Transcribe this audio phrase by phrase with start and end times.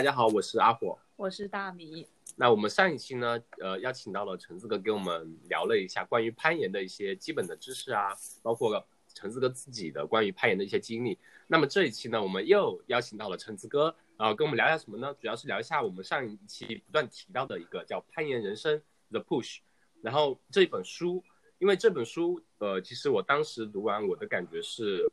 [0.00, 2.08] 大家好，我是阿火，我是大米。
[2.34, 8.82] 那我们上一期呢，呃，邀请到了橙子哥给我们聊了一下关于攀岩的一些基本的知识啊，包括
[9.12, 11.18] 橙子哥自己的关于攀岩的一些经历。
[11.48, 15.14] 那么这一期呢，我们又邀请到了橙子哥，啊，跟我们聊一下什么呢？
[15.20, 18.78] 主要是聊一下我们上一期不断提到的一个叫《攀岩人生》
[19.10, 19.58] The Push。
[20.00, 21.22] 然后这本书，
[21.58, 25.06] 因为这本书，呃，其实我当时读完，我的感觉是，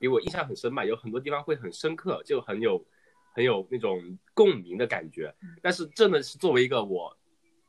[0.00, 2.82] 给我印象很深吧，有很多地方会很深刻，就很有。
[3.34, 7.16] 很有那种共鸣的感觉，但是真的是作为一个我，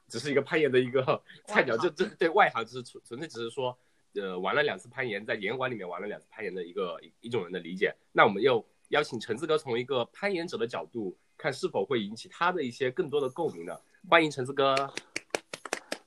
[0.07, 3.77] 只是一个攀岩的一个菜鸟，就这对外行只是纯纯粹只是说，
[4.15, 7.95] 呃，玩了两次攀岩，在岩馆里面玩了两次攀岩的一个一种人的理解。
[8.11, 13.77] 那我们又邀请橙子哥从一个攀岩者的角度看，是否会引起他的一些更多的共鸣呢？
[14.09, 14.75] 欢迎橙子哥。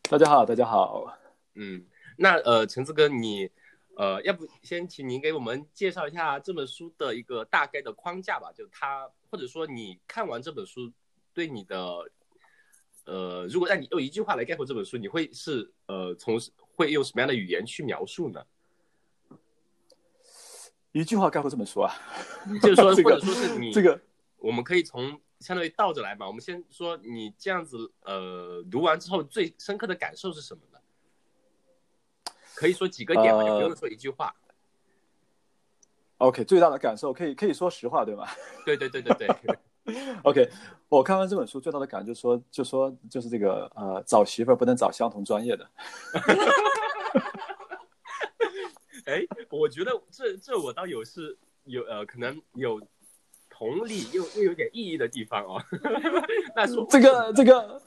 [0.03, 1.17] 大家好，大家好。
[1.55, 1.85] 嗯，
[2.17, 3.51] 那呃，橙子哥你。
[3.97, 8.53] 呃，要不先请您给我们介绍一下这本书的一个大概的框架吧？
[8.53, 10.93] 就它，或者说你看完这本书，
[11.33, 12.11] 对你的，
[13.07, 18.45] 呃，如果让你用一句话来概括这本书，你会是呃，从会用什么样的语言去描述呢？
[20.93, 21.95] 一句话概括这本书啊，
[22.61, 23.99] 就是说， 或者说是你这个，
[24.37, 26.27] 我们可以从相当于倒着来嘛。
[26.27, 30.76] 我们先说你这样子，呃，读完之后最深刻的感受是什么呢？
[32.57, 34.35] 可以说几个点嘛，就不用说一句话。
[36.19, 38.27] OK，最大的感受可以可以说实话，对吗？
[38.65, 39.29] 对对对对对。
[40.25, 40.51] OK，
[40.89, 45.71] 我看完这本书最大的感就是说，就说就是这个呃，找媳妇儿不能找相同专业的。
[49.07, 52.81] 哎，我觉得这这我倒有是有呃，可能有。
[53.59, 55.63] 同理又又有点意义的地方哦，
[56.55, 57.83] 那说这个这个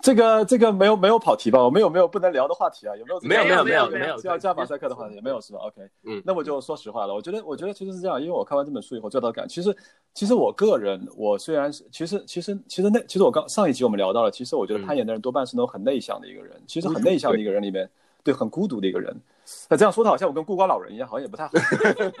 [0.00, 1.60] 这个这个没有没有跑题吧？
[1.60, 2.94] 我们有没有不能聊的话题啊？
[2.96, 3.20] 有没有？
[3.22, 7.14] 没有没有没有没有叫叫马赛克的话题没有是吧？OK，嗯，那我就说实话了。
[7.14, 9.76] 我觉得我觉得其实是这样，因为我看完这本书以后最大的感，其实
[10.14, 17.90] 其实我个人我虽然是其实其实其实那其实我刚上一集我们聊到了，其实我觉得攀岩的人多半是那种很内向的一个人，其实很内向的一个人里面，
[18.22, 19.16] 对，很孤独的一个人。
[19.68, 21.52] 那这样说的好像我跟孤寡老人一样，好像也不太好。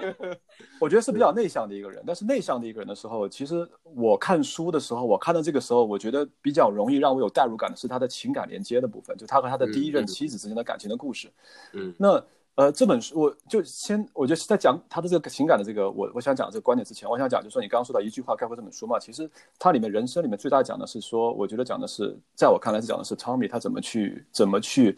[0.80, 11.30] 我觉得是比较内向的一个人，但是内向的一个人的时候，其实我看书的时候，我看到这个时候，我觉得比较容易让我有代入感的是他的情感连接的部分，就他和他的第一任妻子之间的感情的故事。
[11.72, 12.24] 嗯，那
[12.54, 24.96] 呃，这本书我就先，我就在讲他的这个情感的这个，我我想讲这个观点之前，我想讲就是说，你刚刚说到一句话概括这本书嘛，其实它里面人生里面最大讲的是说，我觉得讲的是，在我看来是讲的是 Tommy 他怎么去怎么去。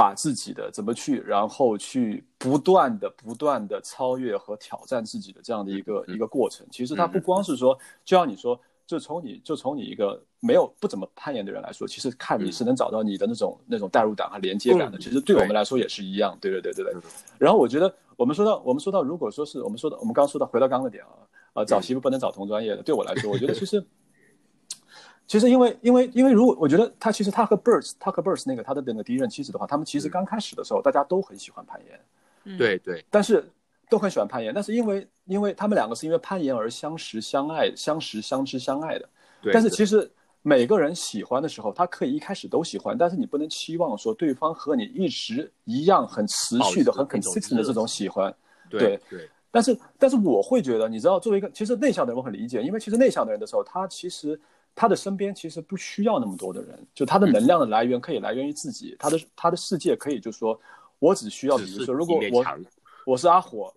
[0.00, 6.66] 把自己的怎么去，然后去不断的、不断的超越和挑战自己的这样的一个一个过程。
[6.70, 14.96] 其实它不光是说，就像你说，就从你就从你一个没有不怎么攀岩的人来说，其实看你是能找到你的那种那种代入感和连接感的。
[14.96, 16.34] 其实对我们来说也是一样。
[16.40, 17.02] 对对对对对。
[17.36, 22.82] 然后我觉得我们说到我们说到，如果说是我们说的，我们刚刚说到回到刚刚的点啊，啊，找媳妇不能找同专业的。
[22.82, 23.84] 对我来说，我觉得其实。
[25.30, 33.48] 其实，因为，因为，因为，如果我觉得他其实他和 Birds，他和 Birds 那个他的那个第一任妻子的话，他们其实刚开始的时候，大家都很喜欢攀岩，对对，但是
[33.88, 39.08] 都很喜欢攀岩，但是因为，因为他们两个是因为攀岩而相识、相爱、相识、相知、相爱的。
[39.52, 40.10] 但是其实
[40.42, 48.34] 每个人喜欢的时候，他可以一开始都喜欢，但是你不能期望说对方和你一直一样很持续的、很 consistent 的这种喜欢。
[48.68, 49.30] 对对。
[49.52, 54.36] 但是，但是我会觉得，你知道，作为一个其实内向的人，我很理解，因为其实内向的人的时候，他其实。
[54.74, 60.58] 他的身边其实不需要那么多的人，就他的能量的来源可以来源于自己，他的他的世界可以就说，
[60.98, 62.44] 我只需要，比如说，如果我
[63.04, 63.72] 我是阿火，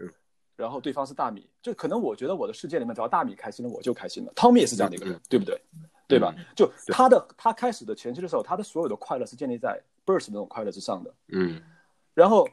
[0.55, 4.31] 然后对方是大米，就可能我觉得我的世界里面只要大米开心了，我就开心了。
[4.35, 5.59] 汤米也是这样的一个人，对不对？
[6.07, 6.33] 对吧？
[6.55, 11.61] 就他的他开始的前期的时候，他的所有的快乐是建立在 burst 那种快乐之上的，嗯，
[12.13, 12.47] 然后。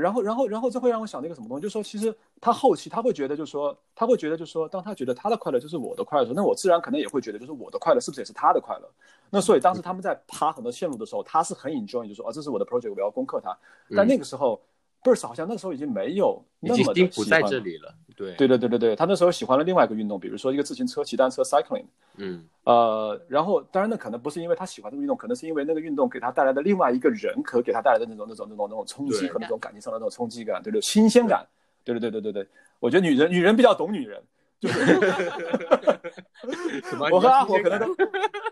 [0.00, 8.90] 然后，然后，然后，这会让我想到一个什么东西，就是说，其实他后期他会觉得，就是说，他会觉得，就是说，当他觉得他的快乐就是我的快乐的时候，那我自然可能也会觉得，就是我的快乐是不是也是他的快乐？
[9.30, 13.56] 那所以当时他们在爬很多线路的时候，他是很 enjoy，就说，哦，这是我的 project，我要攻克它。
[13.94, 14.60] 但那个时候。
[15.04, 18.34] Burst 好像那时候已经没有那么的不在这里了，对。
[18.36, 21.84] 对对对对对，他那时候喜欢了另外一个运动，比如说一个自行车、骑单车 （cycling）。
[22.16, 31.46] 嗯，呃，然后当然那可能不是因为他喜欢这个运动，可能是因为那个运动给他带来的另外一个人可给他带来的那种那种那种那种冲击和那种感情上的那种冲击感，对对，新鲜感，
[31.84, 32.48] 对对对对对对，
[32.80, 34.22] 我觉得女人女人比较懂女人。
[37.10, 37.94] 我和阿火可能都，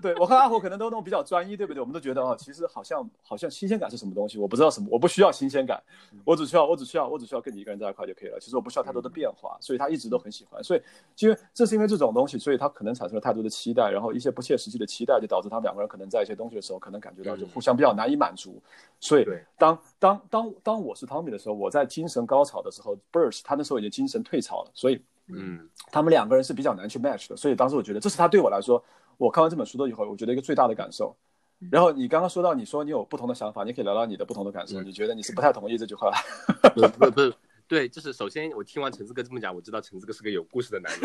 [0.01, 1.81] 对我和阿火可能都那种比较专一，对不对？
[1.81, 4.39] 我们都觉得哦，其实好像好像新鲜感是什么东西？
[4.39, 5.83] 我不知道什么，我不需要新鲜感，
[6.25, 8.39] 我只需要我只需要我只需要跟你一个人在一块就可以了。
[8.41, 10.63] 其实我不需要太多的变化，所以他一直都很喜欢。
[10.63, 10.83] 所以
[11.19, 18.61] 因为这是因为这种东西，所以他可能产生了太多的期待，然后一些不切实际的期待，就导致他们两个人可能在一些东西的时候，可能感觉到就互相比较难以满足。
[19.01, 19.27] 所以
[19.59, 25.03] 当当当当我是 Tommy 的时候，我在精神高潮的时候，Burst 他那时候已经精神退潮了，所以。
[25.35, 28.83] 嗯，他们两个人是比较难去 match 的，所以当时我觉得这是他对我来说，
[29.17, 31.17] 我看完这本书的以后，我觉得一个最大的感受。
[31.71, 34.81] 然后你刚刚说到，你说你有不同的想法，你可以聊聊你的不同的感受。
[34.81, 36.11] 嗯你觉得你是不太同意这句话？
[36.75, 37.33] 不不不，
[37.69, 41.03] 对，就是首先我听完橙子哥这么讲，我知道橙子哥是个有故事的男人。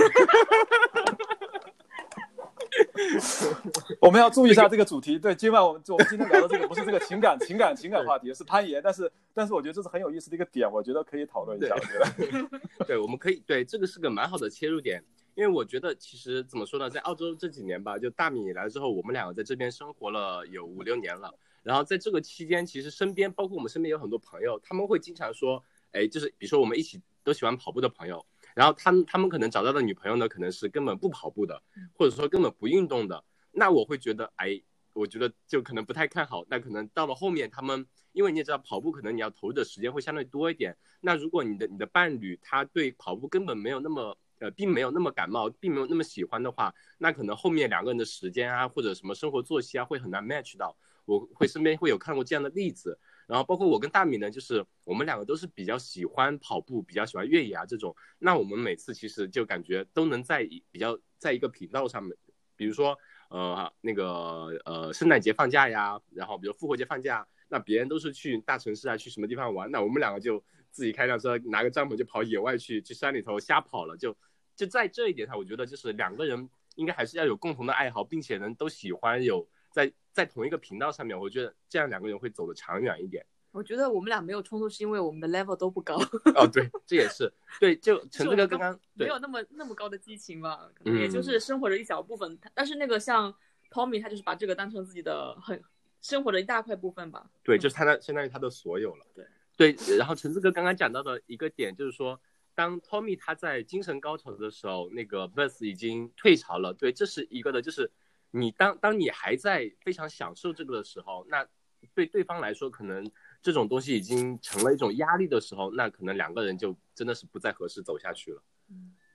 [4.02, 5.18] 我们要注意一下这个主题。
[5.18, 8.82] 对，今晚我们我们今天聊的这个不是这个情感情感情感话题，是攀岩。
[8.84, 11.76] 但是但是我觉得这是很有意思的一个点，我觉得可以讨论一下。
[11.76, 12.50] 我觉得
[12.86, 15.04] 对，我们可以对这个是个蛮好的切入点，
[15.36, 21.34] 因为我觉得其实怎么说呢，在澳洲这几年吧，就大米来之后，我们两个在这边生活了有五六年了。
[21.64, 25.62] 然后在这个期间，其实身边包括我们身边有很多朋友，他们会经常说，
[25.92, 28.26] 哎，就是比如说我们一起都喜欢跑步的朋友，
[28.58, 31.62] 然后他们他们可能找到的女朋友呢，可能是根本不跑步的，
[31.94, 33.24] 或者说根本不运动的。
[33.52, 34.60] 那我会觉得，哎，
[34.94, 36.44] 我觉得就可能不太看好。
[36.50, 40.76] 那可能到了后面，他们因为你也知道，跑步可能你要投入的时间会相对多一点。
[41.02, 50.76] 那如果你的你的伴侣他对跑步根本没有那么呃，并没有那么感冒，并没有那么喜欢的话，那可能后面两个人的时间啊，或者什么生活作息啊，会很难 match 到。
[51.06, 53.00] 我会身边会有看过这样的例子。
[53.28, 57.96] 然后包括我跟大米呢，就是我们两个都是比较喜欢跑步，比较喜欢越野啊这种。
[58.18, 62.18] 那我们每次其实就感觉都能在比较在一个频道上面，
[62.56, 62.98] 比如说。
[63.30, 70.42] 呃，那个呃，圣诞节放假呀，然后比如复活节放假，那别人都是去大城市啊，去什么地方玩，那我们两个就
[70.72, 73.98] 自己开辆车，拿个帐篷就跑野外去，去山里头瞎跑了。
[73.98, 74.16] 就
[74.56, 79.46] 就在这一点上，我觉得就是两个人应该还是要有共同的爱好，并且能都喜欢有
[79.78, 83.24] 在在同一个频道上面，我觉得这样两个人会走得长远一点。
[83.52, 85.96] 我觉得我们俩没有冲突，是因为我们的 level 都不高。
[86.34, 92.40] 哦，对，这也是对，就 陈志哥刚刚没有那么那么高的激情吧，可能也就是生活的一小部分。
[92.56, 93.32] 但是那个像
[93.70, 95.64] Tommy，他就是把这个当成自己的很
[96.02, 97.30] 生活的一大块部分吧。
[97.44, 99.06] 对，就是他的相当于他的所有了。
[99.14, 102.20] 对对，然后陈志哥刚刚讲到的一个点就是说，
[102.56, 106.74] 当 Tommy 他在精神高潮的时候，那个 Verse 已经退潮了。
[106.74, 107.90] 对，这是一个的，就是
[108.32, 111.46] 你当当你还在非常享受这个的时候，那
[111.94, 113.10] 对对方来说可能。
[113.40, 118.42] 这种东西已经成了一种压力的时候，那可能两个人就真的是不再合适走下去了，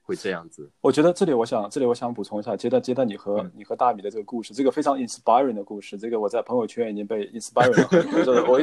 [0.01, 0.71] 会这样子。
[0.79, 8.03] 我觉得这里我想，这里我想补充一下，接着接着你和、嗯、你和大米的这个故事，这个非常 inspiring 的故事，这个我在朋友圈已经被 inspiring 了。
[8.25, 8.59] 就是我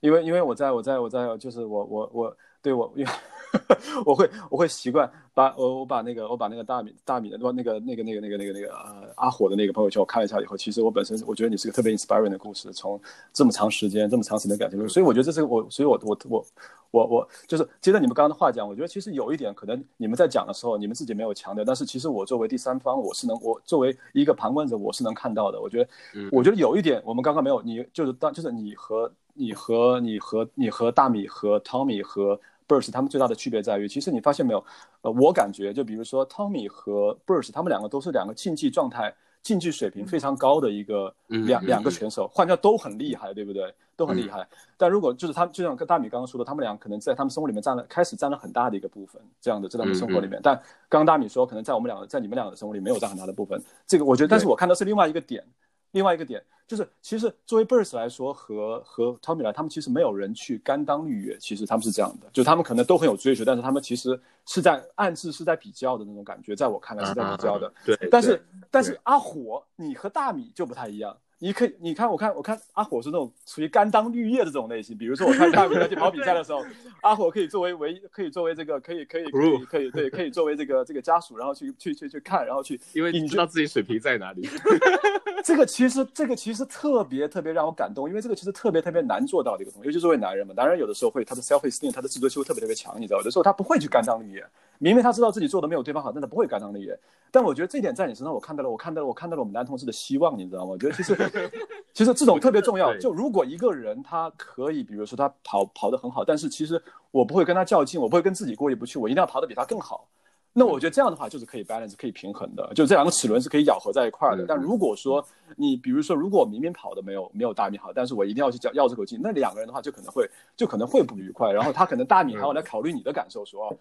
[0.00, 3.10] 因为因为我在我在我在就是我我我对我因为
[4.04, 13.00] 我会我会习惯把我我把那个我把那个大米大米的那个那个那个那个那个那个呃阿火的那个朋友圈我看了一下以后，其实我本身我觉得你是个特别 inspiring 的故事，从
[13.32, 16.46] 这么长时间这么长时间感情，所以我觉得这是我，所以我我我
[16.90, 25.58] 我我就是接着你们刚刚的话讲，我觉得其实有一点可能你们在讲的时候，你们自己没有强调，但是其实我作为第三方，我是能我作为一个旁观者，我是能看到的。
[25.58, 34.62] 我觉得，嗯、我觉得有一点我们刚刚没有，你就是当就是你和你和你和你和大米和 Tommy 和 Burst 他们最大的区别在于，其实你发现没有？
[35.02, 43.72] 呃，我感觉就比如说 Tommy 和 Burst 他们两个都是两个竞技状态、竞技水平非常高的一个两两个选手，换掉都很厉害，对不对？
[43.96, 44.46] 都很厉害。
[44.76, 50.38] 但如果就是他，就像跟大米刚刚说的，他们俩可能在他们生活里面占了开始占了很大的一个部分，这样的这样的生活里面。
[50.42, 50.54] 但
[50.88, 53.60] 刚刚大米说，可能在我们两个在你们两个的生活里没有占很大的部分。
[53.86, 55.44] 这个我觉得，但是我看到是另外一个点。
[55.92, 67.66] 另外一个点就是，其实作为 Burst 来说和和 Tommy 来，他们其实没有人去甘当绿叶，其实他们是这样的，就他们可能都很有追求，但是他们其实是在暗自是在比较的那种感觉，在我看来是在比较的。
[67.68, 71.16] 啊、对，但是但是阿火，你和大米就不太一样。
[71.40, 74.98] 你可以，你看，我看，我看阿火是那种属于甘当绿叶的这种类型。
[74.98, 76.64] 比如说，我看大米在去跑比赛的时候，
[77.02, 84.48] 阿火可以作为唯一，可以作为这个，可以，可以，可以，可以，对，可以作为这个这个家属，然后去去去去看，然后去，因为你知道自己水平在哪里。
[85.44, 94.44] 这个其实，这个其实特别特别让我感动，因为这个其实特别特别难做到的一个东西，尤其作为男人嘛，男人有的时候会他的 self esteem，他的自尊心会特别特别强，你知道，有的时候他不会去甘当绿叶，
[94.78, 96.98] 明明他知道自己做的没有对方好，但他不会甘当绿叶。
[97.30, 100.72] 但我觉得这一点在你身上，我看到了，我看到了，我看到了我们男同志的希望，你知道吗？
[100.72, 101.14] 我觉得其实，
[101.92, 102.96] 其实这种特别重要。
[102.98, 106.80] 就如果一个人他可以，比如说他跑跑得很好，但是其实
[107.10, 110.08] 我不会跟他较劲，我不会跟自己过意不去，我一定要跑得比他更好。
[110.54, 114.44] 那我觉得这样的话就是可以 balance，可以平衡的，就这两个齿轮是可以咬合在一块的。
[114.48, 121.52] 但如果说你比如说，如果我明明跑的没有没有大米好，但是我一定要去要要这口气，那两个人的话就可能会就可能会不愉快。
[121.52, 123.76] 然后他可能大米还要来考虑你的感受，说哦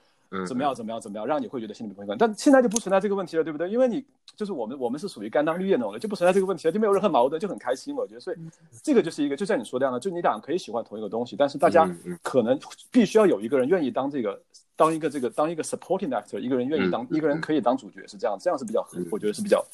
[0.45, 2.17] 怎么样怎么样怎么样，让你会觉得心里不平衡。
[2.17, 3.69] 但现在就不存在这个问题了，对不对？
[3.69, 4.05] 因为你
[4.35, 7.95] 就是我们我们是属于甘当绿叶那种的，就不存在这个问题了，就没有任何矛盾，就很开心。
[7.95, 8.37] 我觉得，所以
[8.83, 11.89] 这个就是一个就像你说的样的，就你俩可以喜欢同一个东西，但是大家
[12.21, 12.59] 可能
[12.91, 14.41] 必须要有一个人愿意当这个。
[14.79, 19.65] 当一个这个当一个 supporting actor，一个人愿意当、嗯、一个人可以当主角，是这样，这样是比较，我觉得是比较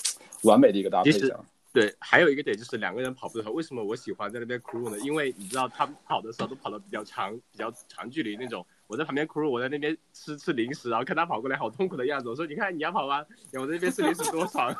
[0.44, 1.12] 完美的一个搭配。
[1.12, 5.00] 这样，对，还有一个点就是两个人跑步的时候，为什么我喜欢在那边 crew 呢？
[5.00, 13.26] 因为你知道他们跑的时候都跑的比较长、比较长距离那种，我在旁边 crew，我在那边吃吃零食，然后看他跑过来好痛苦的样子，我说你看你要跑吗？
[13.54, 14.72] 我在那边吃零食多爽。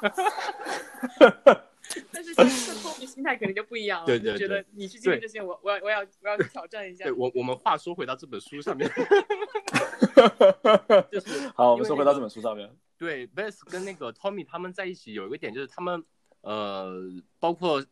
[2.12, 2.44] 但是这
[2.82, 7.12] 托比心态肯定就不一样了，对对就觉得你去经历这些，我我要我要我要去挑战一下对。
[7.12, 8.90] 我我们话说回到这本书上面，
[11.12, 12.70] 就是好，我们说回到这本书上面。
[12.98, 16.02] 对 b e s 跟那个 Tommy 他们在一起有一个点就是他们
[16.44, 16.94] 呃，
[17.40, 17.84] 包括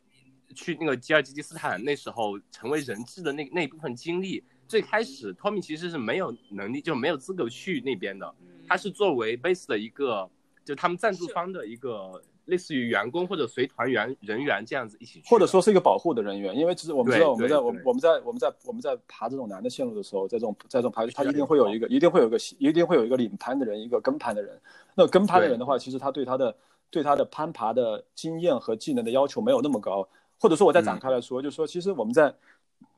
[0.55, 8.47] 去那个吉尔吉斯斯坦那时候成为人质的那那一部分经历，最开始 Tommy 其实是没有能力，就没有资格去那边的，嗯。
[8.67, 10.29] 他是作为 b a s 的一个，
[10.63, 24.59] 就他们赞助方的一个类似于员工或者随团员人员这样子一起去，或者说是一个保护的人员，因为其实我们知道我们在我们我们在我们在我们在爬这种难的线路的时候，在这种在这种爬，他一定会有一个一定会有一个一定会有一个领盘的人，一个跟盘的人。
[24.95, 26.53] 那跟盘的人的话，其实他对他的
[26.91, 30.07] 对他的攀爬的经验和技能的要求没有那么高，
[30.39, 32.31] 或者说我再展开来说，就是说其实我们在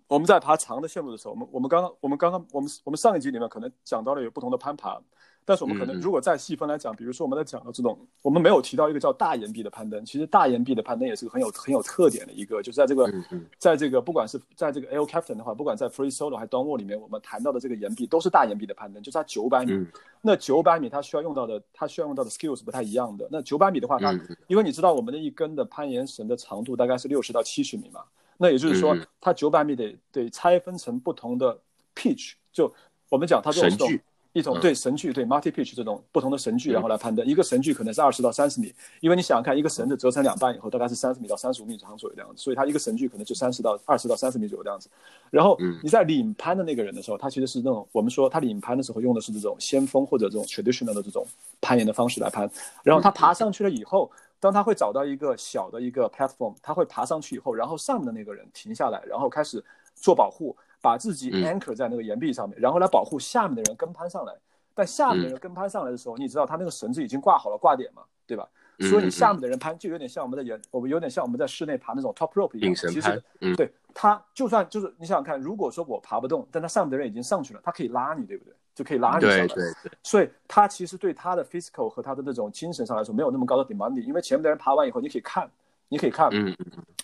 [0.08, 5.00] 我们在爬长的线路的时候，我们我们刚刚我们刚刚我们我们上一集里面可能讲到了有不同的攀爬，
[5.46, 13.14] 但是我们可能如果再细分来讲，比如说我们在讲到这种，我们没有提到一个叫大岩壁的攀登，其实大岩壁的攀登也是个很有很有特点的一个，就是在这个
[13.58, 19.74] 在这个不管是在这个 L Captain 的话，不管在 Free Solo 还是 Downward 里面，我们谈到的这个岩壁都是大岩壁的攀登，就是它九百米。
[19.74, 19.88] 嗯。
[20.26, 23.28] 那九百米它需要用到的，它需要用到的 skill 是不太一样的。
[23.30, 28.02] 那九百米的话，它、嗯因为你知道我们的一根的攀岩绳的长度大概是六十到七十米嘛，
[28.38, 31.60] 那也就是说它九百米得得拆分成不同的
[31.94, 32.74] pitch，就
[33.10, 33.90] 我们讲它这种
[34.34, 37.26] 一种嗯对神距对 multi pitch 这种不同的神距，然后来攀登。
[37.26, 44.90] 一个神距可能是二十到三十米，因为你想想看，一个绳子折成两半以后，大概是三十米到三十五米长左右的样子，所以它一个神距可能就三十到二十到三十米左右的样子。
[45.30, 51.26] 然后嗯你在领攀的那个人的时候，他其实是那种我们说他领攀的时候用的是这种先锋或者这种 traditional 的这种
[51.62, 52.50] 攀岩的方式来攀。
[52.84, 59.64] 然后他爬上去了以后，当他会找到一个小的一个 platform，他会爬上去以后，然后上面的那个人停下来，然后开始
[59.96, 64.34] 做保护，把自己嗯 anchor 在那个岩壁上面，然后来保护下面的人跟攀上来。
[64.76, 68.46] 但下面的人跟攀上来的时候，你知道他那个绳子已经挂好了挂点嘛，对吧？
[68.80, 72.74] 嗯所以你下面的人攀就有点像我们在岩，我们有点像我们在室内爬那种 top rope 一样。
[72.74, 78.54] 其实，嗯对他就算就是你想想看，如果说我爬不动，但他上面的人已经上去了，他可以拉你，对不对？
[78.74, 79.46] 就可以拉你上来。
[79.46, 85.48] 对对对，所以他其实对他的 physical 和他的那种精神上来说没有那么高的 demanding，因为前面的人爬完以后，你可以看，
[85.88, 86.52] 你可以看，嗯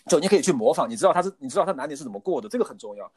[0.06, 3.08] 就你可以去模仿，你知道他是你知道他难点是怎么过的，这个很重要。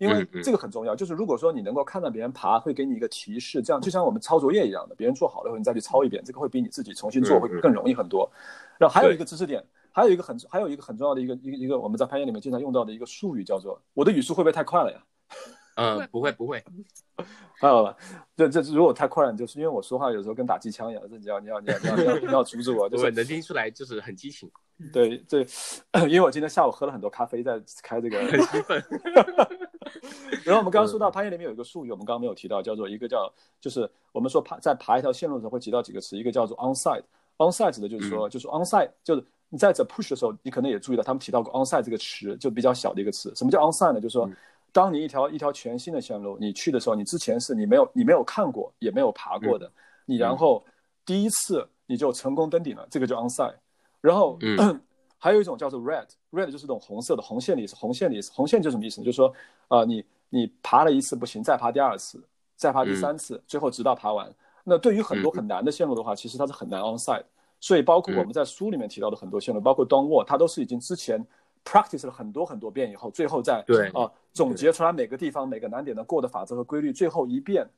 [0.00, 8.28] 因为这个很重要，就是如果说你能够看到别人爬，会给你一个提示，这样就像我们抄作业一样的，别人做好了以后你再去抄一遍，这个会比你自己重新做会更容易很多。
[8.78, 14.98] 然后还有一个知识点，还有一个很还有一个很重要的一个一个一个我们在攀岩里面经常用到的一个术语叫做我的语速会不会太快了呀？
[15.76, 16.62] 嗯，不会不会，
[17.60, 17.96] 还有吧，
[18.36, 24.50] 这这如果太快了，就是因为我说话有时候跟打机枪一样，这你要你要你要你要你要你要阻止我， 就是能听出来就是很激情，
[24.92, 25.46] 对对，
[26.08, 28.18] 因为我今天下午喝了很多咖啡，在开这个。
[28.18, 28.82] 很兴奋。
[30.44, 37.02] 然后我们刚刚说到攀岩里面有一个术语，我们刚刚没有提到，叫做一个叫就是我们说爬在爬一条线路的时候会提到几个词，一个叫做 onside。
[37.38, 43.34] onside 指的就是说，就是 onside 就是你在这 push 的时候，你可能也注意到他们提到过 onside 这个词，就比较小的一个词。
[43.34, 44.00] 什么叫 onside 呢？
[44.00, 44.30] 就是说，
[44.72, 49.72] 当你一条一条全新的线路你去的时候，你之前是你没有你没有看过也没有爬过的，
[50.04, 50.62] 你然后
[51.06, 53.54] 第一次你就成功登顶了，这个叫 onside。
[54.02, 54.80] 然后，嗯
[55.22, 57.76] 还有一种叫做 red，red 就是这种红色的红线的意思。
[57.76, 59.04] 红线的意思，红线就是什么意思呢？
[59.04, 59.32] 就是说，
[59.68, 62.18] 呃，你你爬了一次不行，再爬第二次，
[62.56, 64.34] 再爬第三次，最后直到爬完。
[64.64, 67.24] 那对于很多很难的线路的话，其实它是很难 onside。
[67.60, 71.22] 所以包括我们在书里面提到的很多线路，包括 Don Wall，它都是已经之前
[71.62, 77.68] practice 了很多很多遍以后，最后再对啊、总结出来每个地方每个难点的过的法则和规律，最后一遍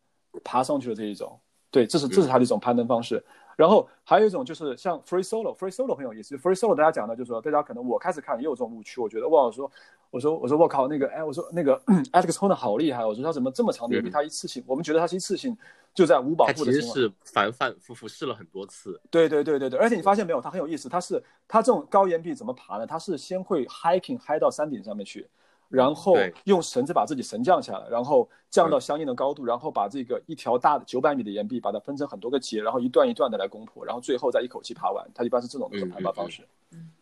[0.44, 1.36] 爬上去的这一种。
[1.72, 3.24] 对，这是这是它的一种攀登方式。
[3.56, 6.36] 然后还有一种就是像 free solo，free solo 很有意思。
[6.36, 9.70] free solo 大家讲的就是说，大家可能我开始看也有这种误区，我觉得哇，我说
[10.10, 11.80] 我说我说我靠，那个哎，我说那个
[12.12, 15.56] Alex Honnold 好厉害，我说他怎么这么长的岩壁，嗯他一次性，我们觉得他是一次性
[15.94, 16.80] 就在无保护的情况。
[16.80, 22.86] 其实是反反复复试了很多次，对对对对对，而且你发现没有，他很有意思，他是他这种高岩壁怎么爬呢？
[22.86, 25.28] 他是先会 hiking 嗨到山顶上面去，
[25.72, 26.14] 然后
[26.44, 35.10] 用绳子把自己绳降下来，然后降到相应的高度，然后把这个一条大的九百米的岩壁把它分成很多个节，然后一段一段的来攻破，然后最后再一口气爬完。
[35.14, 36.46] 它一般是这种的嗯攀爬方式。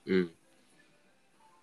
[0.04, 0.30] 嗯，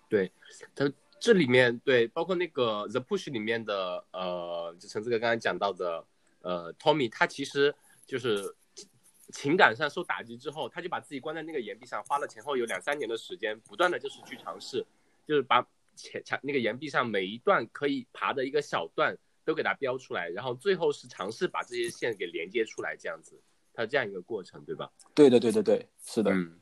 [0.08, 0.30] 对，
[0.74, 6.04] 它这里面对，包括那个 The Push 里面的呃，就陈志哥刚才讲到的
[6.42, 7.74] 呃，Tommy，他其实
[8.06, 8.54] 就是
[9.32, 14.84] 情感上受打击之后，他就把自己关在那个岩壁上，花了前后有两三年的时间，不断的就是去尝试，
[15.26, 15.66] 就是把
[15.98, 23.38] 前墙那个岩壁上每一段可以爬的一个小段都给它标出来，然后最后是尝试把这些线给连接出来，这样子，
[23.74, 24.88] 它这样一个过程，对吧？
[25.14, 26.30] 对对对对对，是的。
[26.30, 26.58] 嗯，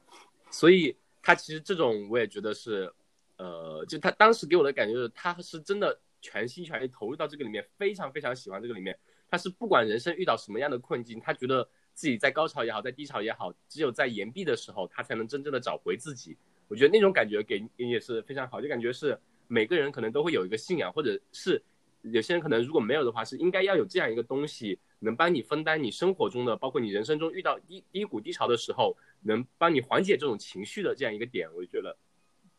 [0.50, 2.90] 所以他其实这种我也觉得是，
[3.36, 8.98] 呃，就他当时给我的感觉是，他是真的全心全意投入到这个里面，非常非常喜欢这个里面。
[9.28, 16.38] 他是不管人生遇到什么样的困境，他觉得自己在高潮也好，在低潮也好，只有在岩壁的时候，他才能真正的找回自己。
[16.68, 21.62] 我觉得那种感觉给给也是非常好，就感觉是每个人可能都会有一个信仰，或者是
[22.02, 31.48] 有些人可能如果没有的话，是应该要有这样一个东西，能帮你分担你生活中的，包括你人生中遇到低低谷低潮的时候，能帮你缓解这种情绪的这样一个点。
[31.54, 31.96] 我就觉得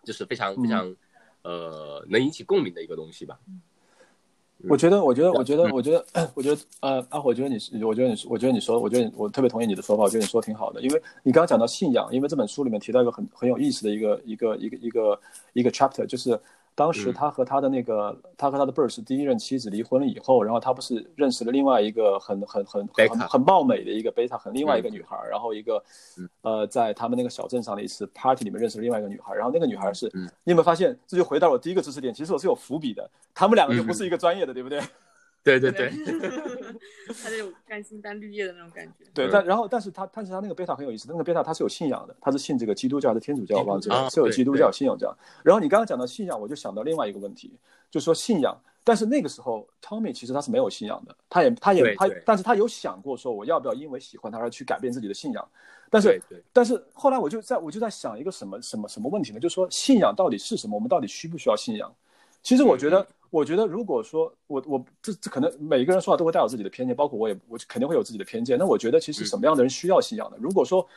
[0.03, 0.95] 就是非常非常
[1.43, 3.39] 呃能引起共鸣的一个东西吧。
[4.67, 15.19] 我觉得，我觉得，我觉得，我觉得，我觉得，呃，阿火，我觉得你是，我觉得你是，我觉得你说，我觉得我特别同意你的说法，我觉得你说的挺好的，因为你刚刚讲到信仰，因为这本书里面提到一个很很有意思的一个一个一个一个
[15.53, 16.39] 一个 chapter，就是。
[16.77, 25.83] 当时他和他的那个，他和他的 Bird 第一任妻子离婚了以后，然后他不是认识了另外一个很很很很很貌美的一个贝塔，很另外一个女孩，然后一个，
[26.43, 30.05] 呃，在他们那个小镇上的一次 party 里面认识了另外一个女孩，然后那个女孩是，
[30.43, 34.79] 你有没有发现，这就回到我第一个知识点，其实我是有伏笔的，他们两个就不是一个专业的，对不对？
[35.47, 35.89] 对对对，
[37.23, 39.05] 他那种甘心当绿叶的那种感觉。
[39.13, 45.17] 对，但然后，但是他，但是他那个贝塔很有意思，那个贝塔他是有信仰的，他是信这个基督教还是天主教，我忘记了，是有基督教信仰这样。
[45.43, 47.57] 然后你刚刚讲到信仰，我就想到另外一个问题，
[47.89, 55.49] 就是说信仰，但是那个时候 Tommy 其实他是没有信仰的，他也，他也，他，但是他有想过说我要不要因为喜欢他而去改变自己的信仰，
[55.89, 59.39] 但是，但是后来我就在我就在想一个什么什么什么问题呢？
[59.39, 60.75] 就是说信仰到底是什么？
[60.75, 61.89] 我们到底需不需要信仰？
[62.43, 63.07] 其实我觉得。
[63.29, 68.57] 我觉得，如果说我我这这可能每一个人说话都会带有自己的偏见，包括我也我肯定会有自己的偏见。
[68.57, 70.37] 那我觉得，其实什么样的人需要信仰呢？
[70.39, 70.87] 如果说，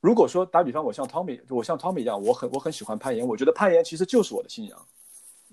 [0.00, 4.86] 如果说打比方，我像 Tommy，我像 Tommy 一样，我很我很喜欢攀岩，我觉得攀岩其实就是我的信仰。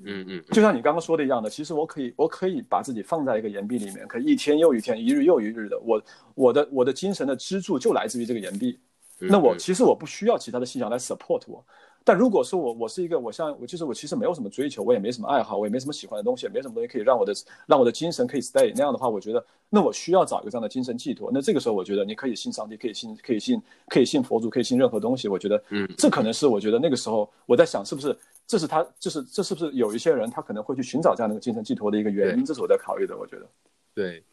[0.04, 6.02] 嗯嗯，就像你刚刚说的一样的，其实我可以我可以把自己放在一个岩壁里面，可以一天又一天，一日又一日的，我
[6.34, 8.78] 我的我的精神的支柱就来自于这个岩壁。
[9.18, 11.66] 那我其实我不需要其他的信仰来 support 我。
[12.08, 17.34] 但如果说我我是一个我像我就是我其实没有什么追求，我也没什么爱好，我也没什么喜欢的东西，也没什么东西可以让我的
[17.66, 21.32] 让我的精神可以 stay 那样的话，我觉得那我需要找一个这样的精神寄托。
[21.34, 25.28] 那这个时候，我觉得你可以信上帝，可以信可以信可以信佛祖，可以信任何东西。
[25.28, 28.16] 我觉得，嗯，这可能是我觉得那个时候我在想，是不是
[28.46, 32.46] 这是他就是这是不是有一些人他可能会去寻找这样的一个精神寄托的一个原因？
[32.46, 33.18] 这是我在考虑的。
[33.18, 33.48] 我觉得，
[33.96, 34.24] 对，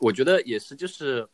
[0.00, 1.24] 我觉得也是，就是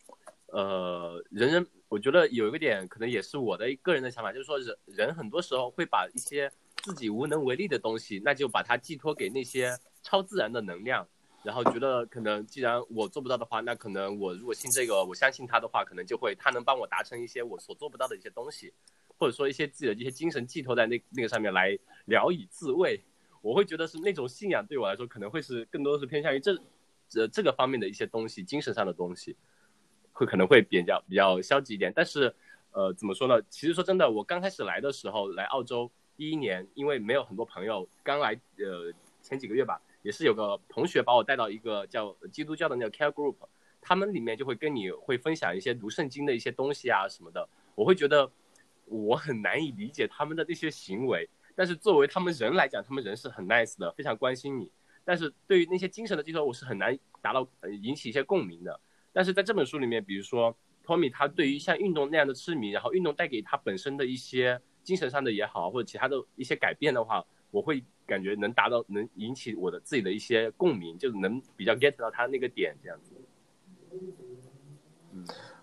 [0.49, 6.51] 呃，人人我觉得有一个点，可能也是我的个人的想法，就是说人人很多时候会把一些
[6.83, 11.07] 自己无能为力的东西，那就把它寄托给那些超自然的能量，
[11.45, 18.73] 然后觉得可能既然我做不到的话，那可能我如果信这个，我相信他的话，可能就会他能帮我达成一些我所做不到的一些东西，
[19.17, 23.01] 或者说一些自己的这些精神寄托在那那个上面来聊以自慰。
[23.43, 26.59] 我会觉得是那种信仰对我来说，可能会是更多是偏向于这
[27.09, 29.37] 这这个方面的一些东西，精神上的东西，
[30.17, 31.93] 会可能会比较比较消极一点。
[31.95, 32.35] 但是
[32.73, 33.41] 呃，怎么说呢？
[33.51, 35.91] 其实说真的，我刚开始来的时候来澳洲。
[36.19, 43.37] 一一年，因为没有很多朋友，刚来，呃，前几个月吧，也是有个同学把我带到一个叫基督教的那个 care group，
[43.83, 48.31] 他们里面就会跟你会分享一些读圣经的一些东西啊什么的，我会觉得
[48.87, 54.71] 我很难以理解他们的那些行为，但是作为他们人来讲，他们人是很 nice 的，非常关心你，
[55.05, 57.47] 但是对于那些精神的寄托，我是很难达到
[57.83, 58.81] 引起一些共鸣的。
[59.17, 64.61] 但是在这本书里面，比如说 Tommy 他对于像运动那样的痴迷，然后运动带给他本身的一些。
[64.87, 73.13] 精神上的也好，或者其他的一些改变的话，我会感觉能达到，能引起我的自己的一些共鸣，就是能比较 get 到他那个点这样子。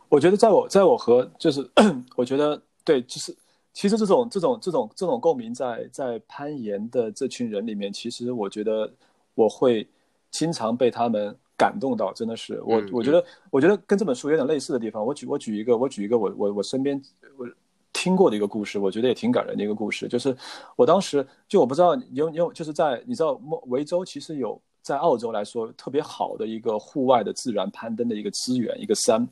[0.10, 1.66] 我觉得在我在我和就是，
[2.18, 3.34] 我觉得对，就是
[3.72, 8.94] 其实这种这种这种这种共鸣，在在攀岩的这群人里面，其实我觉得
[9.36, 9.88] 我会
[10.30, 15.06] 经常被他们感动到，真的是我我觉得我觉得跟这本书有点类似的地方。
[15.06, 17.02] 我举我举一个我举一个我我我身边
[17.38, 17.48] 我。
[17.96, 20.36] 听过的一个故事，我觉得也挺感人的一个故事，就是
[20.76, 29.26] 我当时就我不知道有有就是在你知道维州其实有在澳洲来说特别好的一个户外的自然攀登的一个资源，一个山。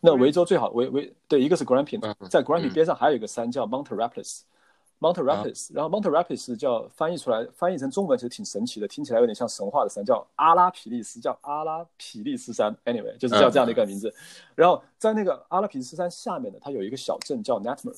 [0.00, 2.00] 那维州最好维维对一个是 Grampian，
[2.30, 4.40] 在 Grampian 边上还有一个山叫 Mount Rapids。
[5.00, 12.76] Mount Rapids，然后 Mount Rapids 叫翻译出来，翻译成中文其实挺神奇的，听起来有点像神话的山，叫阿拉皮利斯，叫阿拉皮利斯山。
[12.84, 14.12] Anyway，就是叫这样的一个名字。
[14.56, 17.96] 然后在那个阿拉皮利斯山下面呢，它有一个小镇叫 Netmer。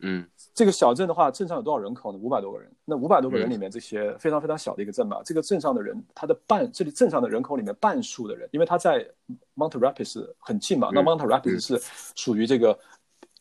[0.00, 2.18] 嗯，这个小镇的话，镇上有多少人口呢？
[2.20, 2.70] 五百多个人。
[2.84, 9.08] 那五百多个人里面，这些非常非常小的一个镇嘛，这个镇上的人，他的半这里镇上的人口里面半数的人，因为他在
[9.56, 11.80] Mount Rapids 很近嘛，那 Mount Rapids 是
[12.16, 12.76] 属于这个。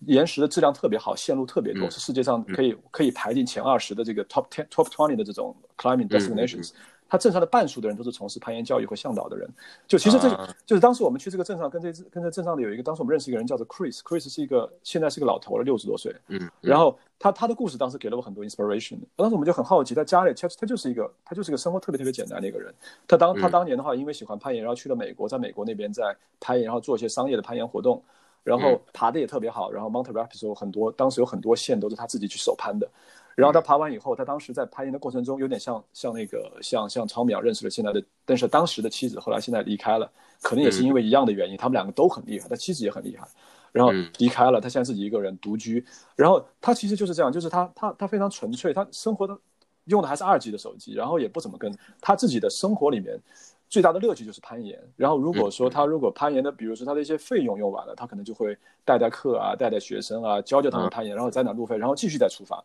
[0.02, 6.72] 岩石的质量特别好，线路特别多，是世界上可以可以排进前二十的这个 top ten top twenty 的这种 climbing destinations。
[7.08, 9.48] 他镇上的半数的人都是从事攀岩教育和向导的人。
[9.88, 16.14] 就其实这啊就是当时我们去这个镇上，跟这跟这镇上的有一个，当时我们认识一个人叫做 Chris，Chris 是一个现在是个老头了，六十多岁。
[16.30, 18.98] 嗯，然后他他的故事当时给了我很多 inspiration。
[19.16, 22.74] 当时我们就很好奇，在家里他他就是一个他就是一个生活特别特别简单的一个人。
[23.08, 28.02] 他当他嗯当年的话，因为喜欢攀岩，然后去了美国，在美国那边在攀岩，然后做一些商业的攀岩活动，
[28.46, 29.70] 然后嗯爬的也特别好。
[29.70, 32.90] 然后 Mount Rapids 有很多，当时有很多线都是他自己去手攀的。
[33.36, 40.10] 然后他爬完以后，他当时在攀岩的过程中，有点像像那个像像超淼认识了现在的，但是当时的妻子后来现在离开了，
[40.42, 43.28] 可能也是因为一样的原因，他们两个都很厉害，他妻子也很厉害，
[43.74, 49.38] 然后嗯离开了，他现在自己一个人独居，然后他其实就是这样，就是他他他非常纯粹，他生活的
[49.84, 53.20] 用的还是二 G 的手机，然后也不怎么跟他自己的生活里面。
[53.70, 62.64] 最大的乐趣就是攀岩，然后如果说他如果攀岩的，比如说他的一些费用用完了，他可能就会带带课啊，带带学生啊，教教他们嗯攀岩，然后攒点路费，然后继续再出发。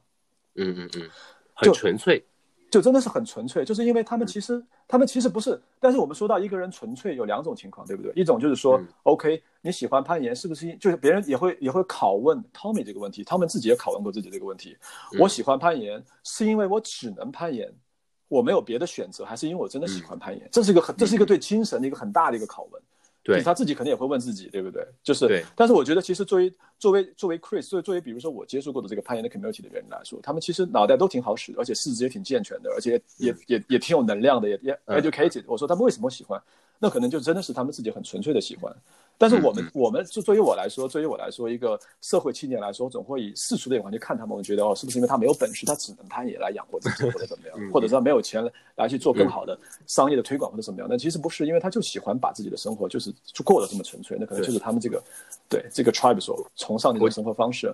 [0.56, 1.08] 嗯嗯嗯，
[1.54, 2.24] 很就纯粹。
[2.70, 8.12] 就真的是很纯粹，就是因为他们其实他们其实不是，但是我们说到一个人纯粹有两种情况，对不对？
[8.14, 10.78] 一种就是说、嗯 o k 你喜欢攀岩，是不是因？
[10.78, 14.76] 就是别人也会也会拷问 Tommy 这个问题，他们自己也拷问过自己这个问题。
[15.12, 17.68] 嗯我喜欢攀岩，是因为我只能攀岩，
[18.30, 20.48] 我没有别的选择，还是因为我真的喜欢攀岩？
[20.52, 22.80] 这是一个很这是一个对精神的一个很大的一个拷问。
[23.22, 24.82] 就对是他自己肯定也会问自己，对不对？
[25.02, 35.44] 就是，对但是我觉得，其实作为作为作为 Chris，作为作为比如说我接触过的这个攀岩的 community 的人来说，他们其实脑袋都挺好使的，而且四肢也挺健全的，而且也、也也也挺有能量的，也也嗯 educated。
[35.46, 36.42] 我说他们为什么喜欢？
[36.80, 38.74] 那可能就真的是他们自己很纯粹的喜欢。
[39.16, 48.42] 但是我们、我们就作为我来说，作为我来说，一个社会青年来说，总会以世俗的眼光去看他们，我觉得哦，是不是因为他没有本事，他只能攀岩来养活自己，或者怎么样，或者是他没有钱
[48.76, 50.88] 来去做更好的商业的推广或者怎么样？
[50.88, 55.02] 但其实不是，因为他就喜欢把自己的生活就是就过得这么纯粹，那可能就是他们这个
[55.50, 57.70] 对这个 tribe 所崇尚的一种生活方式。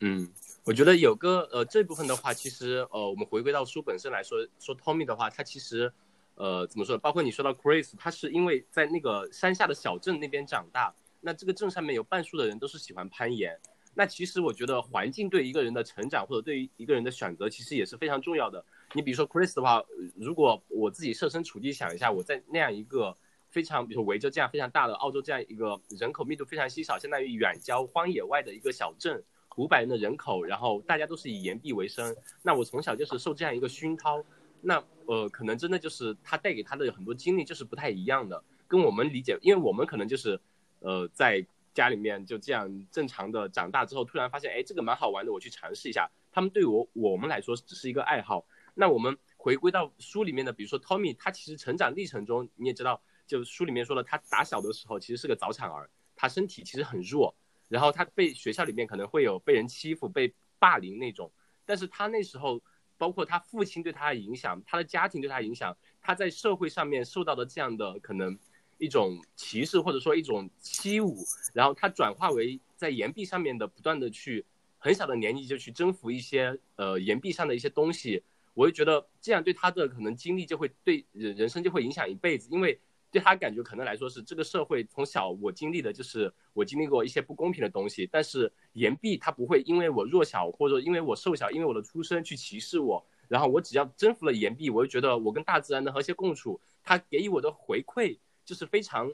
[0.00, 0.26] 嗯，
[0.64, 5.92] 我觉得有个呃这部分的话，其实呃我们回归到书本身来说，说 Tommy 的话，他其实
[6.36, 6.96] 呃怎么说？
[6.96, 13.58] 包括你说到 Chris，他是因为在那个山下的小镇那边长大，那这个镇上面有半数的人都是喜欢攀岩。
[13.98, 18.62] 那其实我觉得环境对一个人的成长或者对于一个人的选择，其实也是非常重要的。
[18.92, 19.82] 你比如说 Chris 的话，
[20.14, 23.16] 如果我自己设身处地想一下，我在那样一个
[23.48, 29.24] 非常，比如说维州这样非常大的澳洲这样一个人口密度非常稀少，相当于远郊荒野外的一个小镇，
[29.56, 32.14] 五百人的人口，然后大家都是以岩壁为生。
[32.42, 34.22] 那我从小就是受这样一个熏陶，
[34.68, 40.40] 那呃，可能真的就是他带给他的很多经历就是不太一样的，跟我们理解，因为我们可能就是
[40.80, 46.10] 呃在家里面就这样正常的长大之后，突然发现哎这个蛮好玩的，我去尝试一下。
[46.32, 48.44] 他们对我我们来说只是一个爱好。
[48.74, 57.32] 那我们回归到书里面的，比如说 Tommy，他其实成长历程中你也知道，就书里面说了，他打小的时候其实是个早产儿，他身体其实很弱，
[57.68, 61.30] 然后他被学校里面可能会有被人欺负、被霸凌那种，
[61.64, 62.60] 但是他那时候
[62.98, 68.38] 包括他父亲对他的影响，他的家庭对他的影响，他在社会上面受到的这样的可能
[68.78, 71.14] 一种歧视或者说一种欺侮，
[71.52, 74.44] 然后他转化为在岩壁上面的不断的去
[74.78, 78.22] 很小的年纪就去征服一些呃岩壁上的一些东西，
[78.54, 82.78] 我就觉得这样对他的可能经历就会对人人生就会影响一辈子，因为
[83.10, 99.10] 对他感觉可能来说是这个社会从小我经历的就是我经历过一些不公平的东西，但是岩壁它不会因为我弱小或者因为我瘦小，因为我的出身去歧视我，然后我只要征服了岩壁，我就觉得我跟大自然的和谐共处，它给予我的回馈就是非常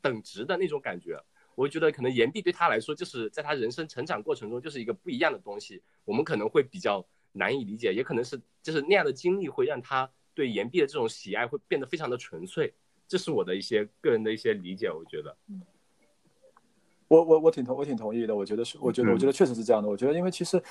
[0.00, 1.22] 等值的那种感觉。
[1.54, 5.82] 我觉得可能岩壁对他来说，就是在他人生成长过程中，就是一个不一样的东西。
[6.06, 12.72] 我们可能会比较难以理解，也可能是就是那样的经历会让他对岩壁的这种喜爱会变得非常的纯粹。
[13.06, 15.36] 这是我的一些个人的一些理解，我觉得。
[17.08, 19.88] 我我我挺同我挺同意的，我觉得是，我觉得嗯我觉得确实是这样的。
[19.88, 20.62] 我觉得因为其实，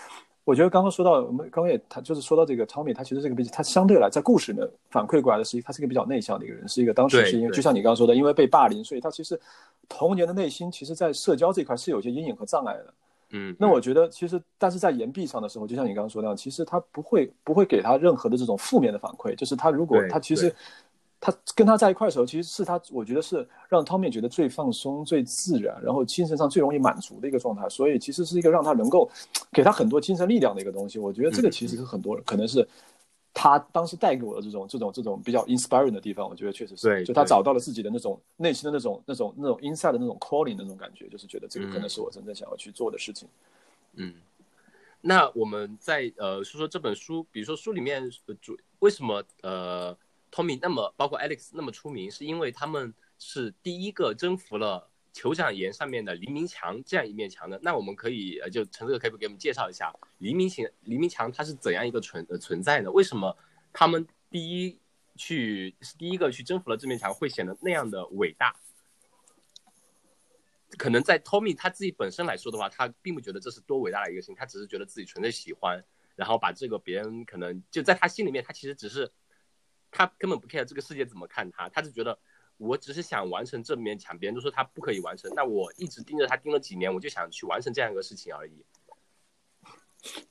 [0.43, 9.39] 我觉得刚刚说到我们刚刚也他就是说到这个 Tommy，他其实这个比他相对来在故事里面反馈过来的是，他是一个比较内向的一个人，是一个当时是因为就像你刚刚说的，因为被霸凌，所以他其实
[9.87, 12.93] 童年的内心其实在社交这块是有些阴影和障碍的。
[13.33, 20.55] 嗯，那我觉得其实，但是在岩壁上的时候，就像你刚刚说那样，其实他不会不会给他任何的这种负面的反馈，就是他如果他其实对
[21.21, 29.09] 他跟他在一块的时候，其实是他我觉得是让 Tommy 觉得最放松、最自然，然后精神上最容易满足的一个状态，所以其实是一个让他能够
[29.53, 30.99] 给他很多精神力量的一个东西。
[30.99, 32.67] 我觉得这个其实是很多人可能是。
[33.33, 43.29] 他当时带给我的这种、这种、这种比较 inspiring 的地方，我觉得确实是，就他找到了自己的那种内心的那种、那种、那种 inside 的那种 calling 的那种感觉，就是觉得这个可能是我真正想要去做的事情。
[43.93, 44.15] 嗯，
[44.99, 49.97] 那我们在呃说说这本书，比如说书里面呃主为什么呃
[50.31, 57.59] Tommy 那么包括 Alex 那么出名，是因为他们是第一个征服了酋长岩上面的黎明墙这样一面墙的。
[57.61, 62.89] 那我们可以呃就陈这个可以不给我们介绍一下黎明墙黎明墙它是怎样一个存呃存在呢？
[62.91, 63.37] 为什么
[63.73, 64.79] 他们第一
[65.17, 68.55] 去是第一个去征服了这面墙，会显得那样的伟大。
[70.77, 75.83] 可能在 Tommy 他自己本身来说的话，他并不觉得这是多伟大的一个事情，他只是觉得自己纯粹喜欢，
[76.15, 79.11] 然后把这个别人可能就在他心里面，他其实只是
[79.91, 82.17] 他根本不 care 这个世界怎么看他，他就觉得
[82.57, 88.63] 我只是想完成这面墙，别人都说他不可以完成，那我一直盯着他盯了几年，我就想去完成这样一个事情而已。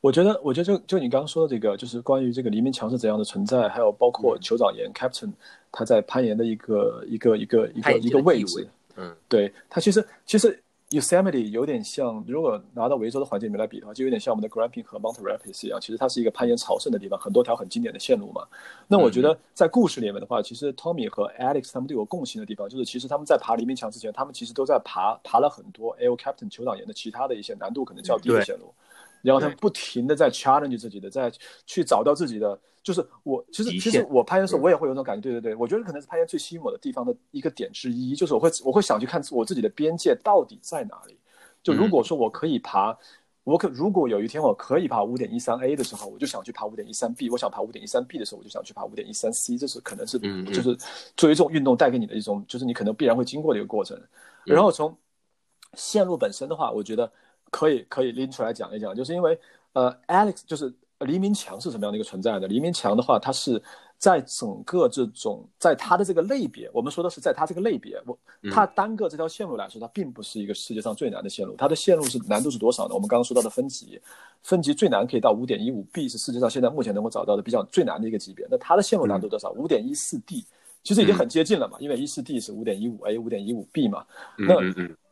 [0.00, 5.32] 我觉得，我觉得就就你刚刚说的这个，就是关于这个黎明墙是怎样的存在，还有包括酋长岩 Captain
[5.72, 8.68] 他在攀岩的一个一个一个一个一个位置。
[8.96, 10.62] 嗯，对，他其实其实
[10.94, 18.46] Yosemite 有点像，如果拿到维州的环境里面来比的话，就有点像我们的 Grampian 和 Mount Rapids 一样，其实它是一个攀岩朝圣的地方，很多条很经典的线路嘛。
[18.86, 28.72] 那我觉得在故事里面的话，其实 Tommy 和 Alex 他们都有共性的地方，就是其实他们在爬黎明墙之前，他们其实都在爬爬了很多 L Captain 酋长岩的其他的一些难度可能较低的线路。
[29.24, 31.32] 然后他不停的在 challenge 自己的，在
[31.66, 41.18] 去找到自己的，就是我其实其实我攀岩的时候，我也会有种感觉，对对对，我觉得可能是攀岩最吸引我的地方的一个点之一，就是我会我会想去看我自己的边界到底在哪里。
[41.62, 42.94] 就如果说我可以爬，
[43.44, 49.56] 我可如果有一天我可以爬五点一三 A 的时候，我就想去爬五点一三 B；我想爬五点一三 B 的时候，我就想去爬五点一三 C。
[49.56, 50.18] 这是可能是
[50.52, 50.76] 就是
[51.16, 53.98] 作为这种运动带给你的一种，就是你可能必然会经过的一个过程。
[54.44, 54.94] 然后从
[55.72, 57.10] 线路本身的话，我觉得。
[57.54, 59.38] 可以可以拎出来讲一讲，就是因为
[59.74, 62.48] 呃，Alex 就是黎明墙是什么样的一个存在的？
[62.48, 63.62] 黎明墙的话，它是
[63.96, 68.18] 在整个这种在它的这个类别，我们说的是在它这个类别，我
[68.50, 71.54] 它单个这条线路来说，它并不是一个世界上最难的线路。
[71.56, 72.94] 它的线路是难度是多少呢？
[72.94, 74.00] 我们刚刚说到的分级，
[74.42, 78.44] 分级最难可以到五点一五 B，是世界上现在目前能够找到的比较最难的一个级别。
[78.50, 79.52] 那它的线路难度多少？
[79.52, 80.44] 五点一四 D，
[80.82, 84.04] 其实已经很接近了嘛，因为一四 D 是五点一五 A，五点一五 B 嘛。
[84.36, 84.56] 那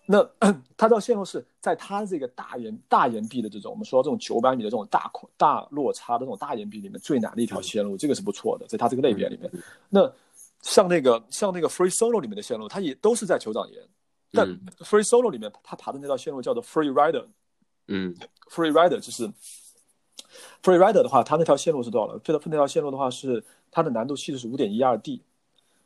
[0.04, 0.28] 那
[0.76, 9.48] 它这线路是在它这个大岩大岩壁的这种，我们说这种九百米的这种大大落差的这种大岩壁里面最难的一条线路，这个是不错的，在它这个类别里面。
[9.88, 10.12] 那
[10.60, 13.80] 像那个像那个 Free Solo 里面的线路，它也都是在酋长岩，
[14.32, 14.46] 但
[14.80, 17.24] Free Solo 里面它爬的那条线路叫做 Free Rider，
[17.86, 18.14] 嗯
[18.50, 19.28] ，Free Rider 就是
[20.64, 22.20] Free Rider 的话，它那条线路是多少了？
[22.24, 25.22] 这条那条线路的话是它的难度系数是五点一二 D，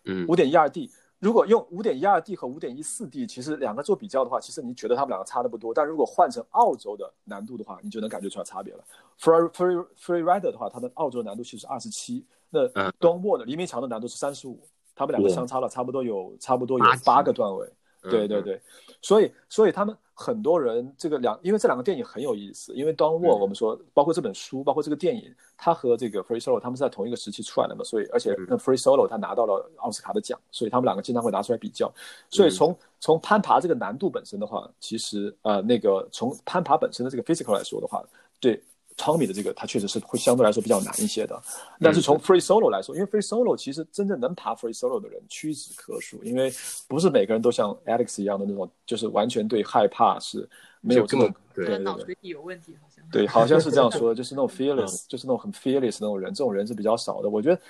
[0.04, 0.90] 嗯，五点一二 D。
[1.18, 5.72] 如果用五点一二 D 和五点一四 D，其实两个做比较的话，其实你觉得他们两个差的不多。
[5.72, 8.84] 但如果换成澳洲的难度的话，你就能感觉出来差别了。
[9.18, 12.68] Free Free Free Rider 的话，它的澳洲难度其实是二十七，那
[13.00, 14.60] Don 的黎明桥的难度是三十五，
[14.94, 17.66] 他们两个相差了差不多有差不多有八个段位。
[18.10, 18.60] 对对对，
[19.00, 31.92] 所以所以他们很多人这个两，因为这两个电影很有意思，因为 Don Wall 我们说，包括这本书，包括这个电影，它和这个 Free Solo 他们是在同一个时期出来的嘛，所以而且那 Free Solo 他拿到了奥斯卡的奖，所以他们两个经常会拿出来比较。
[32.30, 38.04] 所以从从攀爬这个难度本身的话，其实呃那个从攀爬本身的这个 physical 来说的话，
[38.40, 38.62] 对。
[38.96, 41.40] Tommy 的这个，它确实是会相对来说比较难一些的。
[41.80, 46.52] 但是从 Free Solo 来说，因为 Free Solo 其实真正能爬 Free Solo 的人屈指可数，因为
[46.88, 50.48] 不是每个人都像 Alex 一样的那种，就是完全对害怕是
[50.80, 57.28] 没有这么对对对，有问题好像对，好像是这样说， 就是那种 fearless，就是那种很 fearless 那种人，这种人是比较少的。
[57.28, 57.60] 我觉得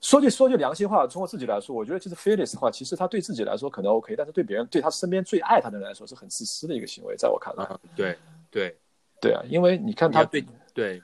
[0.00, 7.66] 说句说句良心话，从我自己来说，我觉得其实 fearless 的话，其实他对自己来说可能 OK，但是对别人，对他身边最爱他的人来说是很自私的一个行为，在我看来。
[7.96, 8.16] 对
[8.50, 8.76] 对
[9.24, 11.02] 对啊，因为你看他对对。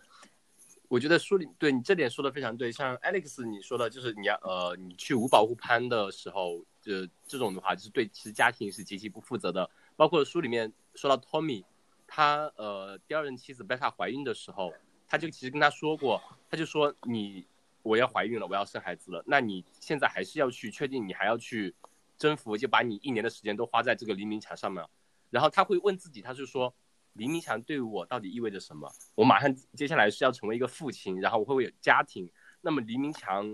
[0.89, 9.71] 我觉得书里对你这点说的非常对，像 Alex 你说的，就是你要呃，你去无保护攀的时候，呃这种的话，就是对其实家庭是极其不负责的。
[9.95, 11.63] 包括书里面说到 Tommy，
[12.09, 14.75] 他呃第二任妻子贝卡怀孕的时候，
[15.07, 17.47] 他就其实跟他说过，他就说你
[17.85, 21.73] 我要怀孕了，我要生孩子了，那你现在还是要去确定你还要去
[22.19, 24.85] 征服，就把你一年的时间都花在这个黎明墙上面。
[25.31, 26.75] 然后他会问自己，他就说。
[27.15, 28.91] 黎明墙对我到底意味着什么？
[29.15, 32.31] 我马上接下来是要成为一个父亲，然后我会有家庭。
[32.61, 33.53] 那么黎明墙，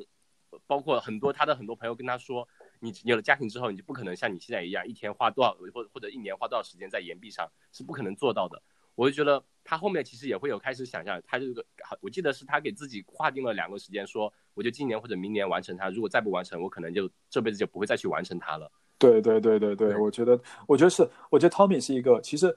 [0.66, 2.46] 包括很多他的很多朋友跟他说，
[2.80, 8.62] 你有了家庭之后，你就不可能像你现在一样，一天花多少或或者一年花多少时间在岩壁上，是不可能做到的。
[8.94, 11.64] 我就觉得他后面其实也会有开始想象，他这个
[12.00, 18.70] 我记得是他给自己划定了两个时间，说我就今年或者明年完成它，如果再不完成，我可能就这辈子就不会再去完成它了。
[18.98, 22.56] 对对对对对，我觉得我觉得是，我觉得 Tommy 是 一个其实。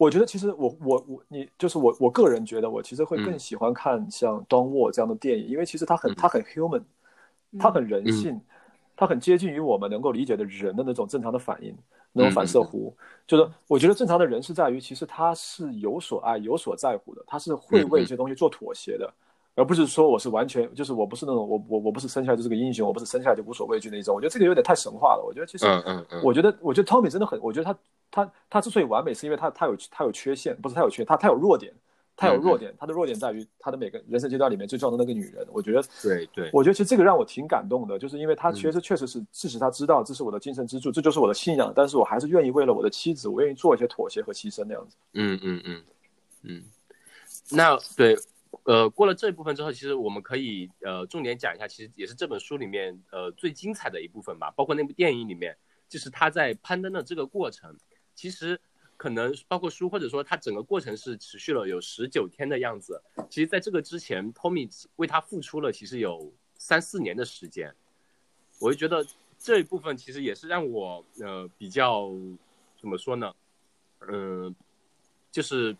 [0.00, 6.82] 我觉得其实我我我你就是我我个人觉得我其实会更喜欢看像《Don Wall》这样的电影，因为其实它很它很 human，
[7.58, 8.40] 它很人性，
[8.96, 11.76] 它很接近于我们能够理解的人的那种正常的反应，
[12.14, 12.90] 那种反射弧。
[13.26, 19.12] 就是我觉得正常的人是在于，其实他是有所爱、有所在乎的，他是会为一些东西做妥协的。
[19.56, 24.14] 而不是说我是完全就是我不是那种我我我不是生下来就是个英雄，我不是生下来就无所畏惧那一种。
[24.14, 25.22] 我觉得这个有点太神话了。
[25.22, 27.78] 我觉得其实，嗯嗯嗯，我觉得我觉得 Tommy 真的很，我觉得他
[28.10, 31.74] 他他之所以完美，是因为他他有他有缺陷，不是他有缺，他他有弱点，
[32.16, 35.46] 他有弱点，他的弱点在于他的每个人生阶段里面最重要的那个女人。
[35.52, 44.96] 我觉得，对对，我觉得其实这个让我挺感动的，就是因为他确实确实是，即使他知道这是我的精神支柱，这就是我的信仰，但是我还是愿意为了我的妻子，我愿意做一些妥协和牺牲那样子。
[45.14, 45.82] 嗯嗯嗯
[46.44, 46.62] 嗯，
[47.50, 48.16] 那对。
[48.64, 54.52] 呃，过了这一部分之后，其实我们可以呃重点讲一下，其实也是这本书里面呃最精彩的一部分吧。
[54.56, 55.56] 包括那部电影里面，
[55.88, 57.76] 就是他在攀登的这个过程，
[58.14, 58.60] 其实
[58.96, 63.00] 可能包括书或者说他整个过程是持续了有十九天的样子。
[63.28, 67.72] 其实在这个之前，Tommy 为他付出了其实有三四年的时间。
[68.58, 69.06] 我就觉得
[69.38, 72.10] 这一部分其实也是让我呃比较
[72.80, 73.32] 怎么说呢？
[74.08, 74.54] 嗯，
[75.30, 75.76] 就是。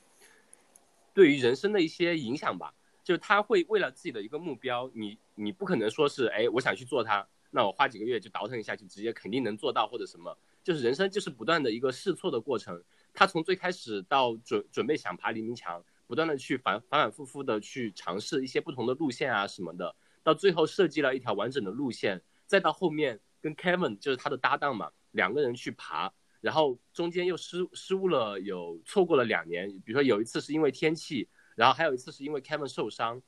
[1.13, 12.83] 对于人生的一些影响吧，就是他会为了自己的一个目标，你你不可能说是哎，我想去做它，那我花几个月就倒腾一下，就直接肯定能做到或者什么，就是人生就是不断的一个试错的过程。
[13.13, 26.13] 他从最开始到准准备想爬黎明墙，不断的去反反反复复的去尝试一些不同的路线啊什么的，到最后设计了一条完整的路线，再到后面跟 Kevin 就是他的搭档嘛，两个人去爬。
[26.41, 29.69] 然后中间又失失误了，有错过了两年。
[29.85, 33.21] 比如说有一次是因为天气，然后还有一次是因为 Kevin 受伤，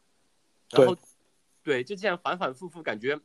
[0.70, 0.96] 然后
[1.62, 3.20] 对，就这样反反复复，感觉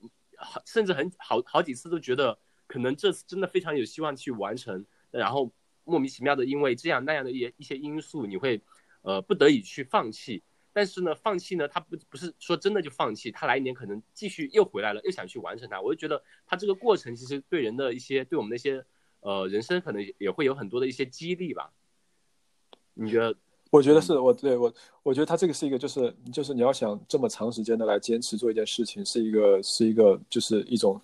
[0.66, 5.54] 甚至很好好几次都觉得可能这次真的非常有希望去完成，然后
[5.86, 8.62] 莫名其妙的因为这样那样的一些一些因素，你会
[9.04, 10.44] 呃不得已去放弃。
[10.74, 15.80] 但是呢，放弃呢，他不不是说真的就放弃，他来年可能继续又回来了，又想去完成它。
[15.80, 18.86] 我就觉得他这个过程其实对人的一些对我们那些。
[19.22, 21.72] 呃，人生可能也会有很多的一些激励吧？
[22.94, 23.36] 你觉得？
[23.70, 31.00] 我觉得是我对我，我觉得他这个是一个，就是就是你要想这么长时间的来坚持做一件事情，是一个是一个就是一种，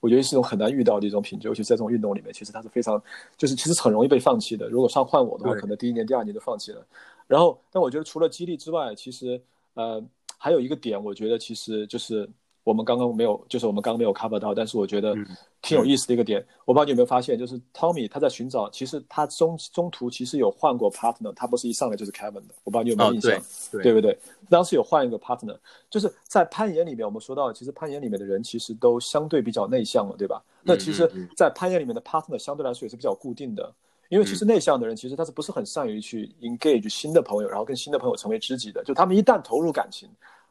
[0.00, 3.00] 我觉得是一种很难遇到的一种品质，尤其在这种运动里面，其实它是非常
[3.36, 4.66] 就是其实很容易被放弃的。
[4.70, 6.86] 如果上换我的话，可能第一年、第二年就放弃了。
[7.26, 9.38] 然后，但我觉得除了激励之外，其实
[9.74, 10.02] 呃
[10.38, 12.26] 还有一个点，我觉得其实就是。
[12.66, 15.14] 我们刚刚没有，就是我们刚刚没有 cover 到，但是我觉得
[15.62, 16.44] 挺有意思的一个点。
[16.64, 22.54] 我不知道你有没有发现，就是 Tommy 他在寻找，其实他中中途其实有换过 partner，他不是一上来就是 Kevin 的。
[22.64, 23.40] 我不知道你有没有印象，
[23.84, 24.18] 对不对？
[24.50, 25.56] 当时有换一个 partner，
[25.88, 30.42] 就是在攀岩里面，我们说到，其实攀岩里面的人其实都相对比较内向了，对吧？
[30.64, 33.72] 那其实，在攀岩里面的 partner 相对来说也是比较固定的，
[34.08, 38.82] 因为其实内向的人其实他是不是很善于去 engage 新的朋友，然后跟新的朋友成为知己的？
[38.82, 40.08] 就他们一旦投入感情。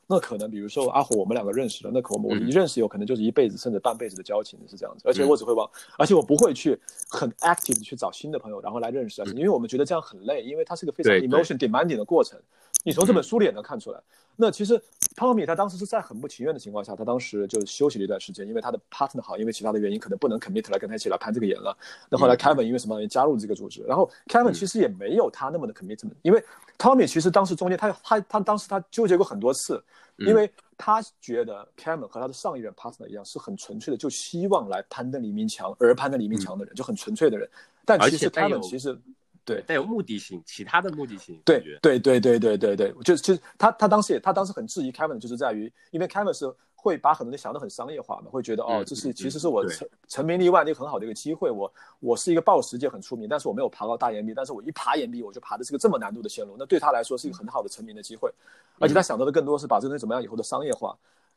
[0.08, 12.40] 那可能，比如说阿虎，我们两个认识了，那可我们我们一认识有可能就是一辈子甚至半辈子的交情是这样子，而且我只会往，而且我不会去很 active 的去找新的朋友，然后来认识，因为我们觉得这样很累，因为它是一个非常 emotion demanding 的过程。
[12.84, 14.00] 你从这本书里也能看出来。
[14.36, 14.80] 那其实
[15.16, 21.76] 汤米他当时是在很不情愿的情况下，他当时就休息了一段时间，因为他的 partner 好，因为其他的原因可能不能 commit 来跟他一起来攀这个岩了。
[22.12, 23.82] 那后来 Kevin 因为什么原因加入这个组织？
[23.88, 26.44] 然后 Kevin 其实也没有他那么的 commitment，因为
[26.78, 29.84] Tommy 其实当时中间他他他当时他纠结过很多次，
[30.18, 37.50] 因为他觉得 Kevin 和他的上一任 partner 一样是很纯粹的，就希望来攀登黎明墙而攀登黎明墙的人，就很纯粹的人。
[37.86, 39.00] 但其实 Kevin 其实。
[39.48, 41.40] 对，带有目的性，其他的目的性。
[41.46, 46.52] 对，对，对，对，对，对，对，就其实他他当时也他当时很质疑 Kevin，就是在于，因为 Kevin 是
[46.86, 51.50] 会把很多东西想得很商业化嘛，会觉得哦，这是其实是我成成名立万的一个很好的一个机会。
[51.50, 58.32] 我我是一个暴食界很出名，但是我没有爬到大岩壁，但是我一爬岩壁，我就爬的是个这么难度的线路，那对他来说是一个很好的成名的机会，
[58.80, 60.96] 而且他想到的更多是把这个东西怎么样以后的商业化。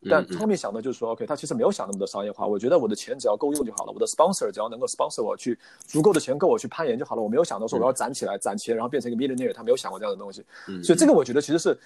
[0.08, 2.46] 但后面想的就是说，OK，他其实没有想那么多商业化。
[2.46, 7.22] 我觉得我的钱只要够用就好了，我的 sponsor 只要能够 sponsor 我去足够的钱够我去攀岩就好了。
[7.22, 10.44] 我没有想到说我要攒起来攒钱，然后变成一个 millionaire，他没有想过这样的东西。
[10.84, 11.76] 所以这个我觉得其实是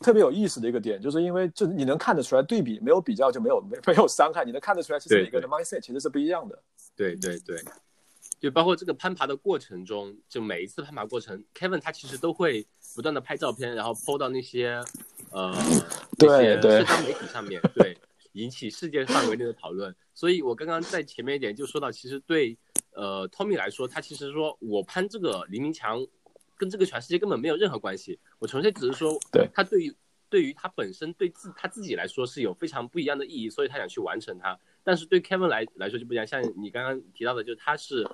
[0.00, 6.58] 特别有意思的一个点，就是因为就是你能看得出来对比，没有比较就没有没没有伤害，你能看得出来其实每个人的 mindset 其实是不一样的。
[6.96, 7.58] 对对对，
[8.40, 14.82] 就包括这个攀爬的过程中，就每一次攀爬过程，Kevin 他其实都会不断的拍照片，然后 po 到那些。
[15.32, 15.54] 呃，
[16.18, 17.96] 对对，社交媒体上面对
[18.32, 22.56] 引起世界范围内的讨论，所以我刚刚在前面一点就说到，其实对
[22.92, 26.06] 呃 Tommy 来说，他其实说我攀这个黎明墙，
[26.56, 29.94] 跟这个全世界根本没有任何关系，我纯粹只是说，对他对于
[30.28, 34.58] 对于他本身对自他自己来说是有非常不一样的意义，所以他想去完成它。
[34.82, 38.06] 但是对 Kevin 来来说就不一样，像你刚刚提到的，就是他是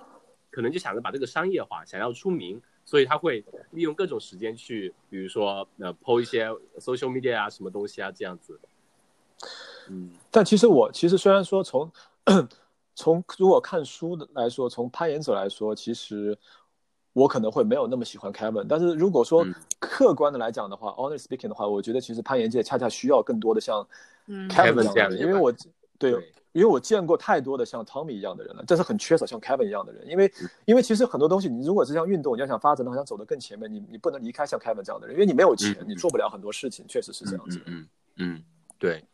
[0.51, 2.61] 可能就想着把这个商业化，想要出名。
[2.89, 6.49] 所以他会利用各种时间去，比如说呃，po 一些
[6.79, 8.59] social media 啊，什么东西啊，这样子。
[9.91, 11.93] 嗯，但其实我其实虽然说从
[12.97, 16.35] 从如果看书的来说，从攀岩者来说，其实
[17.13, 18.65] 我可能会没有那么喜欢 Kevin。
[18.67, 19.47] 但是如果说
[19.79, 23.87] 客观的来讲的话，honest speaking 的话，我觉得其实攀岩界恰恰需要更多的像
[24.27, 25.53] Kevin 这样的，因为我
[25.99, 26.13] 对，
[26.53, 30.07] 因为我见过太多的像 Tommy 一样的人了，但是很缺少像 Kevin 一样的人。
[30.09, 30.33] 因为，
[30.65, 37.61] 因为其实很多东西，你如果是像运动你要想发展的话，想走得更前面，你你不能离开像 Kevin 这样的人，因为你没有钱，你做不了很多事情，确实是这样子。
[37.67, 38.45] 嗯嗯，
[38.79, 39.05] 对。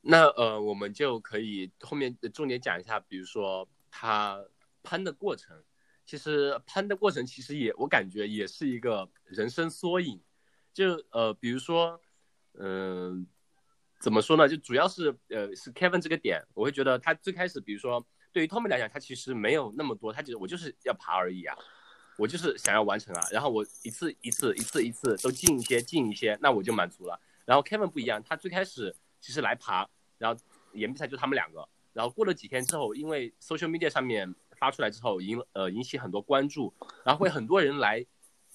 [0.00, 4.40] 那呃，我们就可以后面重点讲一下，比如说他
[4.82, 5.62] 攀的过程。
[6.06, 10.20] 其实攀的过程，其实也我感觉也是一个人生缩影。
[10.72, 12.00] 就呃，比如说，
[12.54, 13.26] 嗯。
[14.02, 14.48] 怎么说呢？
[14.48, 21.56] 就主要是呃是 Kevin 这个点，我会觉得他最开始，比如说对于 Tommy 来讲，他其实没有那么多，他觉得我就是要爬而已啊，
[22.18, 27.16] 我就是想要完成啊，然后我一次一次一次一次都进一些进一些，那我就满足了。
[27.44, 29.88] 然后 Kevin 不一样，他最开始其实来爬，
[30.18, 30.40] 然后
[30.72, 36.74] 岩壁赛就他们两个，然后过了几天之后，因为 social media 上面发出来之后引呃引起很多关注，
[37.04, 38.04] 然后会很多人来，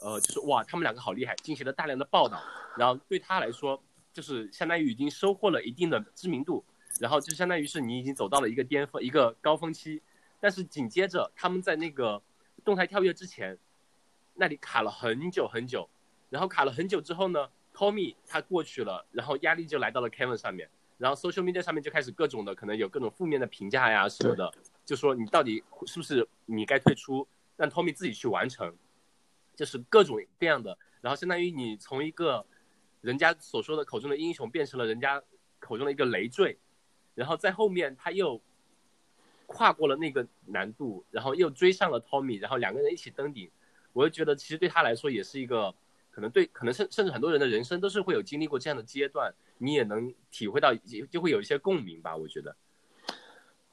[0.02, 2.44] 呃就是哇他们两个好厉害，进行了大量的报道，
[2.78, 3.82] 然后对他来说。
[4.18, 6.66] 就是相当于已经收获了一定的知名度，
[7.00, 10.02] 然后就相当于是你已经走到了一个巅峰、一个高峰期，
[10.40, 12.20] 但是紧接着他们在那个
[12.66, 13.56] 动态跳跃之前，
[14.34, 15.88] 那里卡了很久很久，
[16.32, 24.52] 然后卡了很久之后呢，Tommy 他过去了，然后压力就来到了 Kevin 上面，然后 social media 上面就开始各种的可能有各种负面的评价呀什么的，
[24.84, 28.76] 就说你到底是不是你该退出，让 Tommy 自己去完成，
[29.56, 32.44] 就是各种各样的，然后相当于你从一个。
[33.02, 35.22] 人家所说的口中的英雄变成了人家
[35.60, 36.58] 口中的一个累赘，
[37.16, 38.42] 然后在后面他又
[39.46, 43.50] 跨过了那个难度，然后又追上了 Tommy，然后两个人一起登顶。
[43.94, 45.74] 我就觉得其实对他来说也是一个
[46.12, 50.74] 可能对可能甚甚至很多人的人生都是会有经历过这样的阶段，你也能体会到
[51.10, 52.56] 就会有一些共鸣吧，我觉得。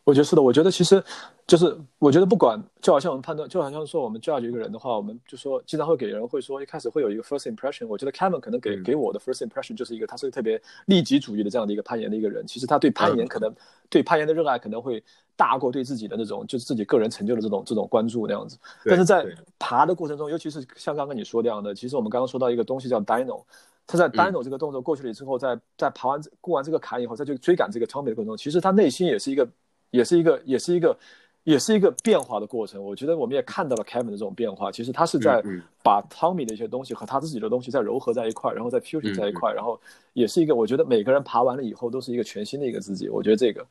[0.04, 1.02] 我觉得是的，我觉得其实
[1.46, 7.86] 就是，我觉得不管，就好像我们判断，就好像说我们 judge 一个人的话，我们就说经常会给人会说，一开始会有一个 first impression。
[7.86, 12.46] 我觉得 Kevin 可能给给我的 first impression 就是一个，他是个特别利己主义的这样的一个攀岩的一个人。
[12.46, 13.50] 其实他对攀岩可能
[13.88, 15.02] 对攀岩的热爱可能会
[15.36, 18.58] 大过对自己的那种就是自己个人成就的这种这种关注那样子。
[18.84, 19.26] 但是在
[19.58, 23.42] 爬的过程中，尤其是像刚刚你说这样的，其实我们刚刚说到一个东西叫 Dino，
[23.86, 29.48] 他在 Dino 这个动作过去了之后，在在爬完过完这个坎以后，再去追赶这个 Tommy 的过程中，其实他内心也是一个。
[29.94, 30.98] 也是一个，也是一个，
[31.44, 32.82] 也是一个变化的过程。
[32.82, 34.72] 我觉得我们也看到了 Kevin 的这种变化。
[34.72, 35.40] 其实他是在
[35.84, 39.80] 把 Tommy 的一些东西和他自己的东西再糅合在一块，然后再 fusion 在一块，然后
[40.12, 40.52] 也是一个。
[40.52, 43.08] 我觉得每个人爬完了以后都是一个全新的一个自己。
[43.08, 43.64] 我觉得这个。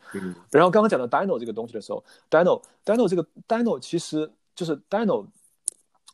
[0.50, 5.26] 然后刚刚讲到 Dino 这个东西的时候，Dino，Dino 这个 Dino 其实就是 Dino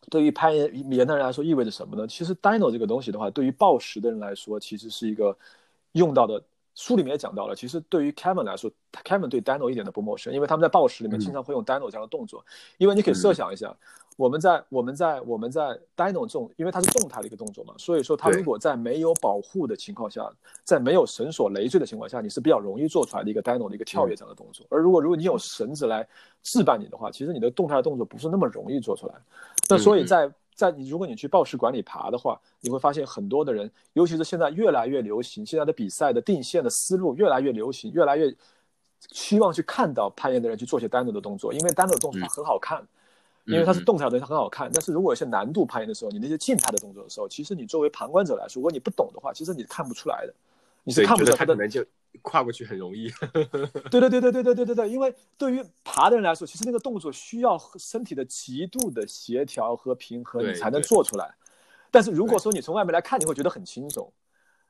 [0.09, 2.07] 对于攀岩岩的人来说意味着什么呢？
[2.07, 5.37] 其实 Dino 这个东西的话，对于暴食的人来说，其实是一个
[5.91, 6.41] 用到的。
[6.79, 8.71] 书里面也讲到了，其实对于 Kevin 来说
[9.03, 12.41] ，Kevin 对 Dino 一点都不陌生，因为他们在暴食里面经常会用 Dino 这样的动作。
[12.77, 13.75] 因为你可以设想一下，
[14.15, 20.25] 我们在我们在我们在 Dino 这种，因为它是动态的一个动作嘛，所以说它如果在没有保护的情况下，
[20.63, 24.65] 在没有绳索累赘的情况下，你是比较容易做出来的一个 Dino 的一个跳跃这样的动作。
[24.69, 26.07] 而如果如果你有绳子来
[26.43, 29.13] 置办你的话，其实你的动态的动作不是那么容易做出来。
[29.67, 38.35] 那所以在在你如果你去报时馆里爬的话，你会发现很多的人，尤其是现在越来越流行，现在的比赛的定线的思路越来越流行，越来越
[39.11, 42.85] 希望去看到攀岩的人去做些单独的动作，因为单独的动作它很好看，
[43.45, 44.69] 因为它是动态的，它很好看。
[44.73, 50.33] 但是如果有些难度攀岩的时候，你那些静态的动作的时候，其实你作为旁观者来说，如果你不懂的话，其实你看不出来的，
[50.83, 51.85] 你是看不出来他的就。
[52.23, 53.07] 跨过去很容易，
[53.91, 61.35] 对对对对对对对对对，因为对于爬的人来说，其实那个动作需要身体的极度的协调和平衡，你才能做出来。
[61.91, 64.11] 但是如果说你从外面来看，你会觉得很轻松。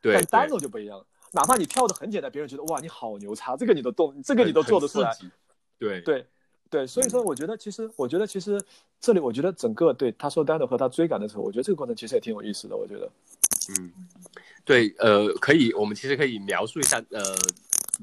[0.02, 5.16] 对，但单手就不一样了，哪怕你跳的很简单，别人觉得哇你好牛叉，这个你都动，这个你都做得出来。
[5.80, 6.28] 对对
[6.70, 8.62] 对，所以说我觉得其实我觉得其实
[9.00, 13.10] 这里我觉得整个对他说单手和他追赶的时候，我觉得这个过程其实也挺有意思的，我觉得。
[13.80, 13.94] 嗯。
[14.70, 17.36] 对，呃，可以，我们其实可以描述一下，呃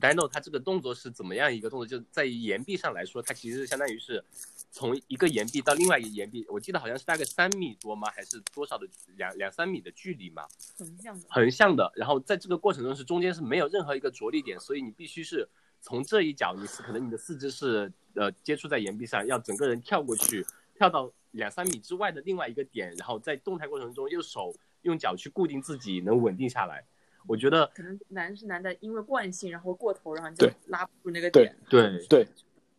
[0.00, 1.86] ，Dino 它这个动作是怎么样一个动作？
[1.86, 4.24] 就在于岩壁上来说，它其实相当于是
[4.72, 8.10] 从一个岩壁到另外一个岩壁，我记得好像是大概三米多吗？
[8.10, 8.84] 还是多少的
[9.16, 10.44] 两两三米的距离嘛？
[10.76, 11.26] 横向的。
[11.30, 15.48] 横向的，然后在这个过程中是中间是没有任何一个着力点，所以你必须是
[15.80, 20.44] 从这一脚，你是可能你的四肢是呃接触在岩壁上，要整个人跳过去，
[20.74, 24.52] 跳到两三米之外的另外一个点，然后在动态过程中用手。
[24.83, 26.85] 用脚去固定自己，能稳定下来。
[27.27, 31.57] 我觉得可能难是难在，因为惯性，然后过头，然后就拉不住那个点。
[31.68, 32.29] 对对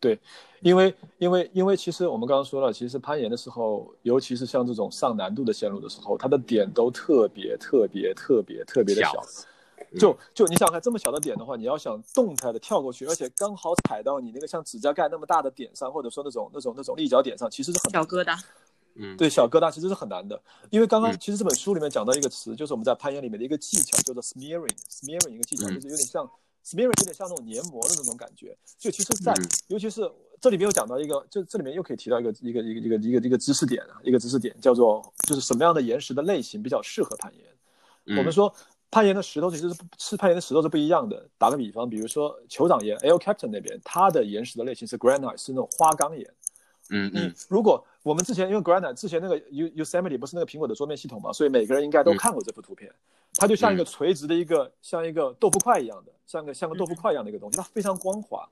[0.00, 0.18] 对，
[0.60, 9.22] 因为因为因为其实我们刚刚说了，其实攀岩的时候，尤其是像这种上难度的线路的时候，它的点都特别特别特别特别的小。
[9.98, 18.38] 就就你想看这么小的点的话，你要想动态的跳过去，而且刚好踩到你那个像指甲盖那么大的点上，或者说那种那种那种立脚点上，其实是很小疙瘩。
[19.00, 20.40] 嗯，对，小疙瘩其实是很难的，
[20.70, 26.28] 因为刚刚其实这本书里面讲到一个词，就是我们在攀岩里面的一个技巧，叫做 smearing，smearing 一个技巧，就是有点像
[26.66, 28.56] ，smearing 有点像那种黏膜的那种感觉。
[28.76, 37.44] 就其实在，嗯尤其是这里面又讲到一个，就这里面又可以提到一个一个一个一个一个一个知识点啊，一个知识点叫做就是什么样的岩石的类型比较适合攀岩。
[38.06, 38.52] 嗯我们说
[38.90, 41.28] 攀岩的石头其实是不是攀岩的石头是不一样的。
[41.36, 46.26] 打个比方，比如说酋长岩 L Captain 那边，它的岩石的类型是 granite，是那种花岗岩。
[46.88, 47.10] 你嗯。
[47.14, 52.90] 嗯如果我们之前因为 Granite 之前那个 U Yosemite 不是那个苹果的桌面系统嘛，所以每个人应该都看过这幅图片。
[53.34, 58.48] 它就像一个垂直的一个像一个豆腐块一样的，像个像个豆腐块一样的一个东西，它非常光滑，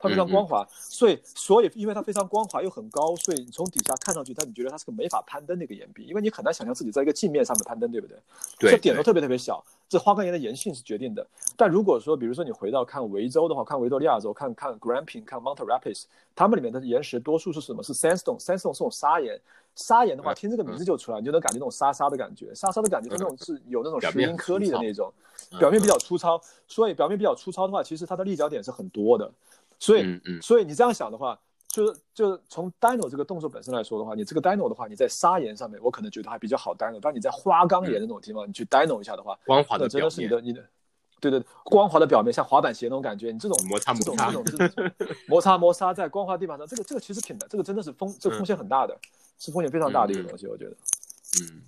[0.00, 8.16] 它非常光滑，所以所以因为它非常光滑又很高，所以你从底下看上去，它你觉得它是个没法攀登的一个岩壁，因为你很难想象自己在一个镜面上面攀登，对不对？
[8.58, 11.26] 对这点都特别特别小，这花岗岩的岩性是决定的。
[11.54, 17.82] 但如果说，比如说你回到看维州的话，看维多利亚州，看看 Grampian，看 Mount Rapids，它们里面的岩石多数是什么？
[17.82, 19.38] 是 sandstone，sandstone 是种砂岩。
[19.76, 25.12] 砂岩的话，嗯听这个名字就出来，你就能感觉那种沙沙的感觉，沙沙的感觉，它那种是有那种石英颗粒的那种，
[25.52, 26.40] 嗯表面比较粗糙。
[26.66, 29.30] 所以表面比较粗糙的话，其实它的立脚点是很多的。
[29.80, 30.40] 所以，嗯嗯。
[30.40, 40.64] 所以你这样想的话，就是就是从 Dino 这个动作本身来说的话，你这个 Dino 的话，你在砂岩上面，我可能觉得还比较好 Dino，但你在花岗岩那种地方，你去 Dino 一下的话，光滑的真的是你的你的，
[41.20, 44.32] 对对，光滑的表面像滑板鞋那种感觉，你这种摩擦摩擦。
[45.26, 48.98] 摩擦摩擦在光滑地板上，这个这个其实挺难，这个真的是风这个风险很大的，
[49.38, 50.70] 是风险非常大的一个东西，我觉得。
[51.40, 51.62] 嗯，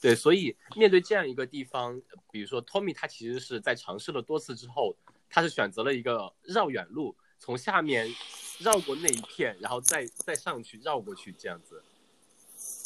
[0.00, 1.98] 对，所以面对这样一个地方，
[2.30, 4.94] 比如说 Tommy 他其实是在尝试了多次之后，
[5.30, 8.06] 他是选择了一个绕远路，从下面
[8.60, 11.82] 绕过那一片，然后再再上去绕过去这样子。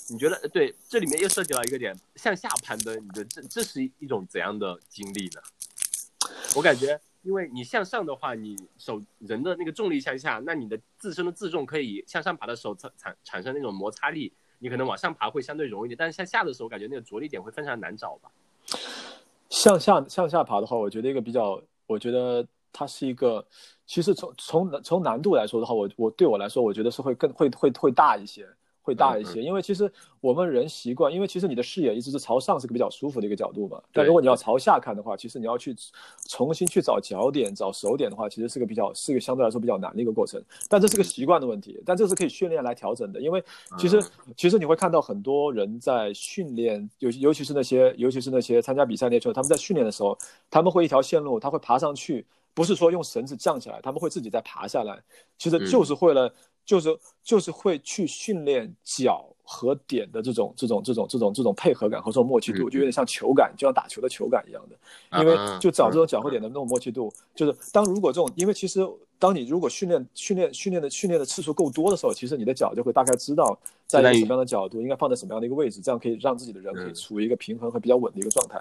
[0.08, 0.74] 你觉得对？
[0.88, 5.42] 这里面又涉及到一个点，向下攀登，你的这这是一种怎样的经历呢？
[6.56, 18.30] 我感觉，因为你向上的话，你手人的那个重力向下，那你的自身的自重可以向上爬的时候产产产生那种摩擦力，你可能往上爬会相对容易点，但是向下的时候，感觉那个着力点会非常难找吧？
[19.50, 23.46] 向下向下爬的话，我觉得一个比较，我觉得它是一个，
[23.86, 28.46] 其实从从从难度来说的话，我我对我来说，我觉得是会更会会会大一些，
[28.82, 33.80] 会大一些，因为其实我们人习惯，因为其实你的视野一直是朝上，是个比较舒服的一个角度嘛。
[33.92, 35.74] 但如果你要朝下看的话，其实你要去
[36.28, 40.42] 重新去找脚点、找手点的话，其实是个比较是个相对来说比较难的一个过程。
[40.68, 43.42] 但这是个习惯的问题，但这是可以训练来调整的，因为
[43.78, 44.02] 其实
[44.36, 50.16] 其实你会看到很多人在训练，尤尤其是那些尤其是那些参加比赛那些球，他们在训练的时候，
[50.50, 52.24] 他们会一条线路，他会爬上去，
[52.56, 55.00] 不是说用绳子降起来，他们会自己再爬下来，
[55.38, 56.34] 其实就是为了。
[56.66, 56.88] 就是
[57.26, 65.20] 就是会去训练脚和点的这种这种这种这种这种配合感和这种默契度，就有点像球感，就像打球的球感一样的。
[65.20, 68.80] 因为就找这种脚和点的那种默契度，就是当如果这种，因为其实
[69.18, 73.58] 当你如果训练训练训练的训练的次数够多的时候，其实你的脚就会大概知道
[73.88, 78.60] 在一个什么样的角度应该放在什么样的一个位置，这样可以让自己的人可以处于一个平衡和比较稳的一个状态。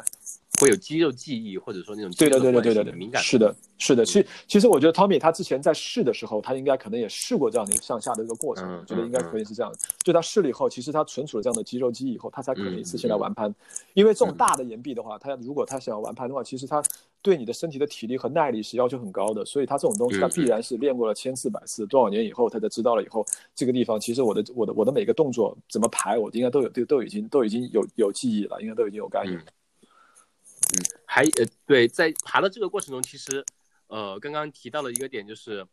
[0.57, 3.21] 会有肌肉记忆，或者说那种对对对对对对对，敏感。
[3.21, 4.05] 是的，是的。
[4.05, 9.73] 其其实我觉得 Tommy 他之前在试的时候，他应该可能也试过这样的一个向下的一个过程，我觉得应该可以是这样。
[9.99, 13.53] 就他试了以后，其实他存储了这样的肌肉记忆以后，他才可能一次性来玩攀。
[13.93, 16.83] 因为这种大的岩壁的话，他如果他想要玩攀的话，其实他
[17.21, 23.25] 对你的身体的体力和耐力是要求很高的，所以他这种东西他必然是练过了千次百次，多少年以后他才知道了以后，
[23.55, 29.37] 这个地方其实我的我的我的每个动作怎么排，我应该都有都都已经都已经有有记忆了，应该都已经有概念。
[29.37, 33.43] 嗯，还呃对，在爬的这个过程中，其实，
[33.87, 35.65] 呃，刚刚提到了一个点，就是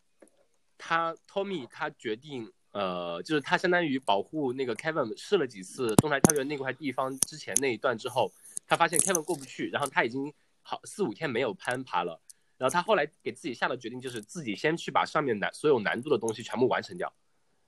[0.77, 8.33] 他 Tommy 他决定，呃，就是他相当于保护那个 Kevin 试了几次动态跳跃那块地方之前那一段之后，
[8.67, 12.21] 他发现 Kevin 过不去，然后他已经好四五天没有攀爬了，
[12.59, 17.13] 然后他后来给自己下的决定就是自己先去把上面难所有难度的东西全部完成掉，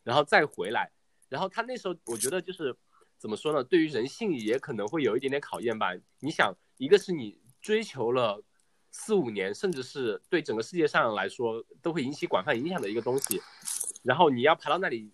[0.02, 0.90] 然后再回来，
[1.28, 2.76] 然后他那时候我觉得就是
[3.18, 6.55] 怎么说呢，对于人性也可能会有一点点考验吧，你想。
[6.76, 8.42] 一个是你追求了
[8.90, 13.40] 四五年，甚至是对整个世界上来说都会引起广泛影响的一个东西，
[14.05, 15.11] 然后你要爬到那里，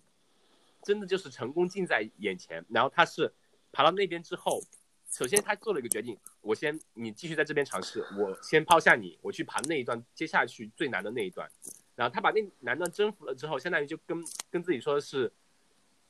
[0.83, 2.63] 真的就是成功近在眼前。
[2.69, 3.33] 然后他是
[3.71, 4.61] 爬到那边之后，
[5.09, 11.49] 首先他做了一个决定，我先你继续在这边尝试，我先抛下你，我去爬那一段接下去最难的那一段。
[11.95, 15.31] 然后他把那难段征服了之后，相当于就跟跟自己说的是。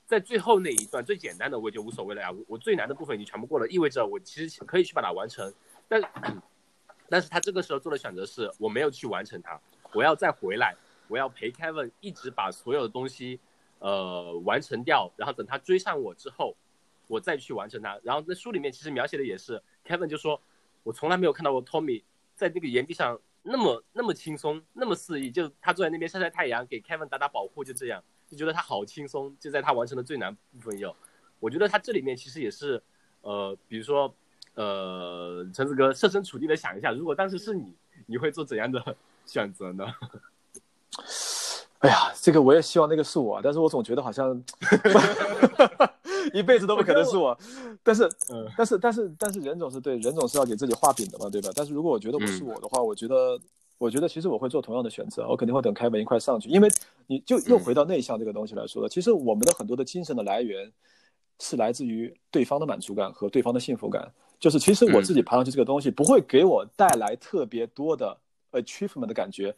[0.07, 5.53] 在最后那一段最简单的我就无所谓了呀，我我最难的部分已经全部过了，意味着我其实可以去把它完成。
[5.88, 6.01] 但
[7.07, 9.57] 但是他这个时候做的选择是我没有去完成它，
[9.93, 10.75] 我要再回来，
[11.12, 13.38] 我要陪 Kevin 一直把所有的东西
[13.80, 16.55] 呃完成掉，然后等他追上我之后，
[17.07, 17.99] 我再去完成它。
[18.01, 20.41] 然后在书里面其实描写的也是 Kevin 就说，
[20.84, 22.01] 我从来没有看到过 Tommy
[22.34, 28.01] 在那个岩壁上那么那么轻松，那么肆意，就他坐在那边晒晒太阳，给 Kevin 打打保护，就这样。
[28.28, 30.95] 就觉得他好轻松，就在他完成的最难部分有，
[31.41, 32.82] 我觉得他这里面其实也是，
[33.20, 34.16] 呃，比如说，
[34.53, 38.95] 呃，陈子哥设身处地的想一下，如果当时是你，你会做怎样的
[39.28, 39.86] 选择呢？
[41.79, 44.39] 哎呀，这个我也希望那个是我，但是我总觉得好像
[46.31, 47.35] 一辈子都不可能是我。
[47.81, 51.49] 但是，嗯但是，但是，但是人总是对，人总是要给自己画饼的嘛，对吧？
[51.55, 53.39] 但是如果我觉得不是我的话，我觉得，
[53.79, 56.69] 我觉得其实我会做同样的选择，我肯定会等凯文一块上去，因为
[57.07, 58.87] 你就又回到内向这个东西来说了。
[58.87, 60.71] 其实我们的很多的精神的来源
[61.39, 64.07] 是来自于对方的满足感和对方的幸福感，
[64.39, 68.15] 就是其实我自己爬上去这个东西不会给我带来特别多的
[68.51, 69.55] achievement 的感觉。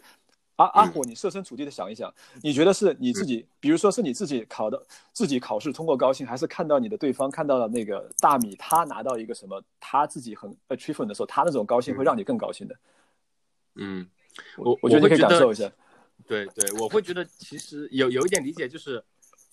[0.57, 12.75] 阿阿火，你设身处地的想一想，你觉得是你自己，比如说是你自己考的，自己考试通过高兴，还是看到你的对方看到了那个大米他拿到一个什么他自己很 achievement 的时候，他那种高兴会让你更高兴的。
[13.75, 14.07] 嗯，
[14.57, 15.71] 我我觉得你可以感受一下。
[16.27, 19.03] 对对，我会觉得其实有有一点理解，就是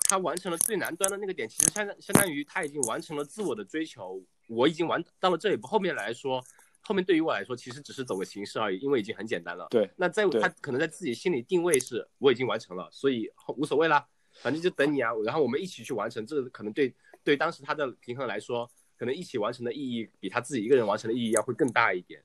[0.01, 6.45] 他完成了最难端的那个点，其实相当相当于他已经完成了自我的追求，我已经完到了这一步，后面来说。
[6.83, 9.67] 后面对于我来说，其实只是走个形式而已，因为已经很简单了。
[9.71, 14.05] 对，那在他可能在自己心里定位是我已经完成了，所以无所谓啦，
[14.43, 15.13] 反正就等你啊。
[15.25, 22.21] 然后我们一起去完成，这个可能对对当时他的平衡来说，可能一起完成的意义比他自己一个人完成的意义要会更大一点。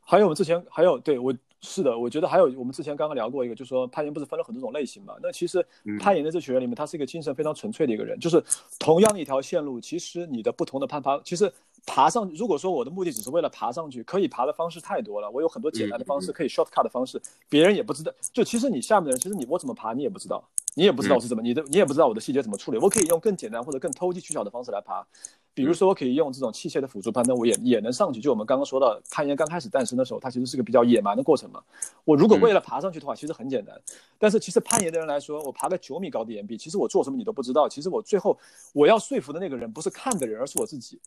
[0.00, 5.16] 还有我们之前还有对我是的，我觉得还有我们之前刚刚聊过一个，就是说攀岩不是分了很多种类型嘛？
[5.20, 5.66] 那其实
[5.98, 8.40] 攀岩的这群人里面，他是一个精神非常纯粹的一个人，就是
[8.78, 11.52] 同样的一条线路，其实你的不同的攀爬，其实。
[11.86, 15.30] 爬上去，如果说我的目的只是为了爬上去，可以爬的方式太多了。
[15.30, 18.12] 我有很多简单的方式，可以 shortcut 的方式，别人也不知道。
[18.32, 20.42] 就其实你下面的人，其实你我怎么爬，你也不知道，
[20.74, 22.78] 你也不知道我是怎么，你的你也不知道我的细节怎么处理。
[22.78, 25.06] 我可以用更简单或者更投机取巧的方式来爬，
[25.54, 28.20] 比如说我可以用这种器械的辅助攀登，我也也能上去。
[28.20, 31.62] 就我们刚刚说到攀岩刚开始诞生的时候，它其实是个比较野蛮的过程嘛。
[32.04, 33.80] 我如果为了爬上去的话，其实很简单。
[34.18, 37.68] 但是其实攀岩的人来说，我爬个九米高的岩壁，其实我做什么你都不知道。
[37.68, 38.36] 其实我最后
[38.72, 41.00] 我要说服的那个人不是看的人，而是我自己。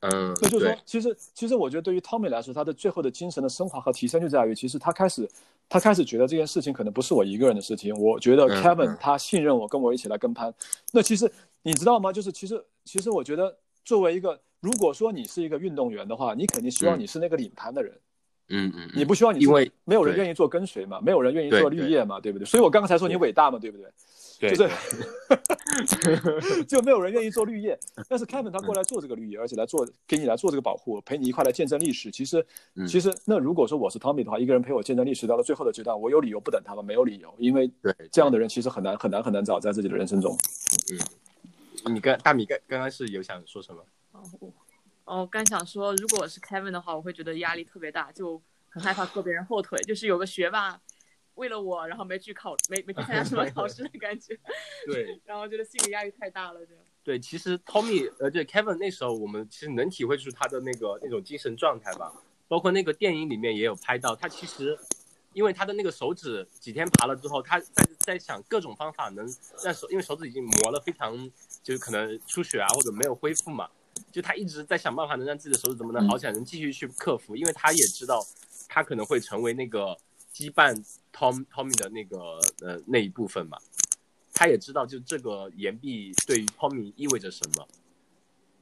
[0.00, 5.28] 嗯，那就是说，其实其实我觉得对于 Tommy 来说，他的最后的精神的升华和提升就在于，其实他开始
[5.68, 7.92] 他开始觉得这件事情可能不是我一个人的事情。
[7.98, 10.54] 我觉得 Kevin 他信任我，跟我一起来跟攀。
[10.92, 11.30] 那其实
[11.62, 12.12] 你知道吗？
[12.12, 17.92] 就是其实其实我觉得作为一个，如果说你是一个运动员的话，你肯定希望你是那个领攀的人。
[18.50, 22.46] 嗯嗯，你不希望你因为没有人愿意做跟随嘛，没有人愿意做绿叶嘛，对不对？
[22.46, 23.86] 所以我刚刚才说你伟大嘛，对不对？
[24.40, 24.74] 对，就是
[26.64, 27.78] 就没有人愿意做绿叶，
[28.08, 32.10] 但是 Kevin 他过来做这个绿叶，而且来做给你来做这个保护，陪你一块来见证历史。
[32.10, 32.46] 其实，
[32.86, 36.82] 其实那如果说我是 Tommy 的话，一个人陪我见证历史到了最后的阶段，我有理由不等他吗？
[36.82, 40.36] 没有理由，因为对这样的人其实很难很难很难找在自己的人生中。
[41.84, 43.82] 嗯，你跟大米刚刚刚是有想说什么？
[44.12, 44.22] 哦，
[45.04, 50.80] 哦，刚想说，如果我是 Kevin 的话，我会觉得压力特别大，就很害怕拖别人后腿，就是有个学霸。
[51.38, 54.38] 为了我，然后没去考，没没去参加什么考试的感觉。
[54.92, 56.84] 对， 然后觉得心理压力太大了，这样。
[57.02, 62.12] 对，其实 Tommy，呃，对 Kevin 那时候，我们其实能体会出他的那个那种精神状态吧。
[62.48, 64.78] 包括那个电影里面也有拍到，他其实
[65.32, 69.26] 因为他的那个手指几天爬了之后，他在在想各种方法能
[69.62, 71.16] 让手，因为手指已经磨了非常，
[71.62, 73.68] 就是可能出血啊或者没有恢复嘛，
[74.10, 78.22] 就他一直在想办法能让自己的手指怎么能好起来，能继续去克服，因为他也知道
[78.68, 79.96] 他可能会成为那个。
[80.38, 80.72] 羁绊
[81.12, 83.58] Tom Tommy 的那个呃那一部分嘛，
[84.32, 87.66] 他也知道就这个岩壁对于 Tommy 意味着什么。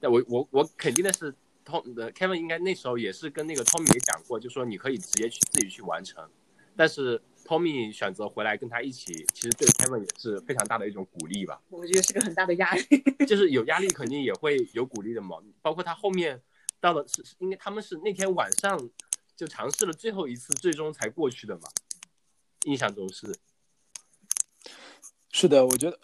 [0.00, 1.34] 但我我我肯定的是
[1.66, 6.26] ，Tom 的 Kevin 应该那时候也是跟那个 Tommy 也讲过，就说你可以直接去自己去完成。
[6.74, 11.60] 但是 Tommy 选择回来跟他一起，其实对 Kevin 也是非常大的一种鼓励吧。
[11.68, 12.84] 我觉得是个很大的压力，
[13.28, 15.36] 就是有压力肯定也会有鼓励的嘛。
[15.60, 16.40] 包括他后面
[16.80, 18.88] 到了是应该他们是那天晚上。
[19.36, 21.68] 就尝试了最后一次，最终才过去的嘛。
[22.64, 23.32] 印象中是，
[25.30, 25.98] 是的，我觉得，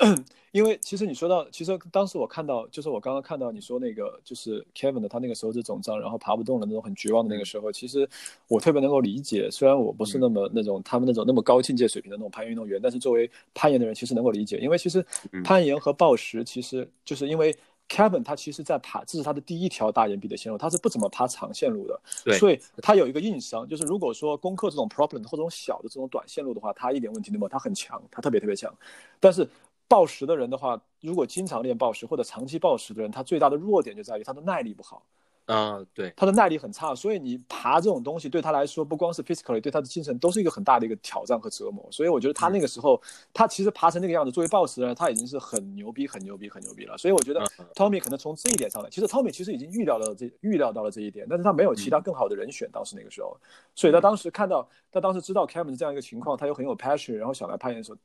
[0.52, 8.08] 因为其实你说到，其实当时我看到，就是我刚刚看到你说那个，就是 Kevin 的他那个手指肿胀，然后爬不动了那种很绝望的那个时候，其实
[8.48, 9.50] 我特别能够理解。
[9.50, 15.04] 虽然我不是那么那种他们那种那么高境界水平的那种攀岩运动员，但是作为攀岩的人，其实能够理解，因为其实
[15.42, 17.56] 攀岩和暴食，其实就是因为。
[17.88, 22.00] Kevin 他其实，在爬，这是他的第一条大岩壁的线路，他是不怎么爬长线路的，
[22.38, 28.72] 所以他有一个硬伤，就是如果说攻克这种 problem 或这种小的这种短线路的话，他一点问题都没有，他很强，他特别特别强。
[29.20, 29.46] 但是
[29.88, 35.02] 暴食的人的话，如果经常练暴食或者长期暴食的人，他最大的弱点就在于他的耐力不好。
[35.46, 41.86] 嗯，对，他的耐力很差，所以你爬这种东西对他来说，不光是 physically，对他的精神都是一个很大的一个挑战和折磨。
[41.90, 43.00] 所以我觉得他那个时候，
[43.34, 46.96] 他其实爬成那个样子，作为 boss 呢，他已经是很牛逼、很牛逼、很牛逼了。
[46.96, 52.70] 所以我觉得 Tommy 可能从这一点上来，其实 Tommy 其实已经预料到这预料到了这一点，但是他没有其他更好的人选。
[52.72, 53.36] 当时那个时候，
[53.74, 57.98] 所以他当时看到，他当时知道 Kevin 这样一个情况，他又很有 passion，然后想来攀岩的时候，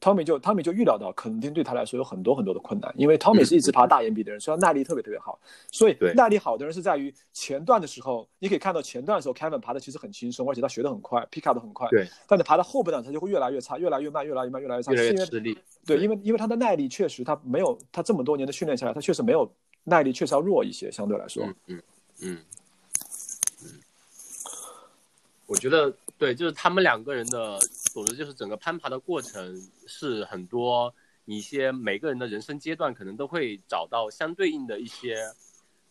[0.00, 5.38] Tommy 就 Tommy 就预料到肯定对他来说有很多很多的困难，因为 Tommy 是一直爬大岩壁的人，所以他耐力特别特别好。
[5.70, 11.88] 所以对耐力好的人是在于前段的时候，你可以看到前段的时候 Kevin 爬的其实很轻松，而且他学的很快，pick up 的很快。
[11.90, 15.54] 对，但你爬到后半段，他就会越来越差，越来越慢，越来越慢，越来越差，越来是因为越吃力。
[15.86, 19.50] 对，对因为因为他的耐力确实他没有他这么多年的训练下来，他确实没有
[19.84, 21.44] 耐力，确实要弱一些，相对来说。
[21.44, 21.82] 嗯嗯
[22.20, 22.38] 嗯
[23.64, 23.68] 嗯，
[25.46, 27.58] 我觉得对，就是他们两个人的，
[27.94, 30.92] 总之就是整个攀爬的过程是很多
[31.26, 35.16] 一些每个人的人生阶段可能都会找到相对应的一些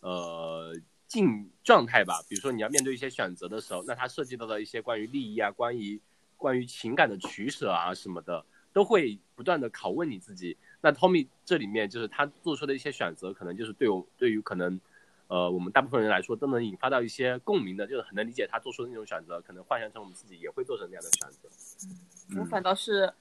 [0.00, 0.76] 呃
[1.08, 2.20] 境状态吧。
[2.28, 5.98] 比如说你要面对一些选择的时候，那它涉及到的一些关于利益啊、关于
[6.36, 8.44] 关于情感的取舍啊什么的，
[8.74, 10.54] 都会不断的拷问你自己。
[10.82, 14.78] 那 Tommy 这里面就是他做出的一些选择，可能就是对我对于可能。
[15.28, 22.40] 呃，我们大部分人来说都能引发到一些共鸣的，就是很能理解他做出的那种选择，可能幻想成我们自己也会做成那样的选择。
[22.40, 23.12] 我反倒是，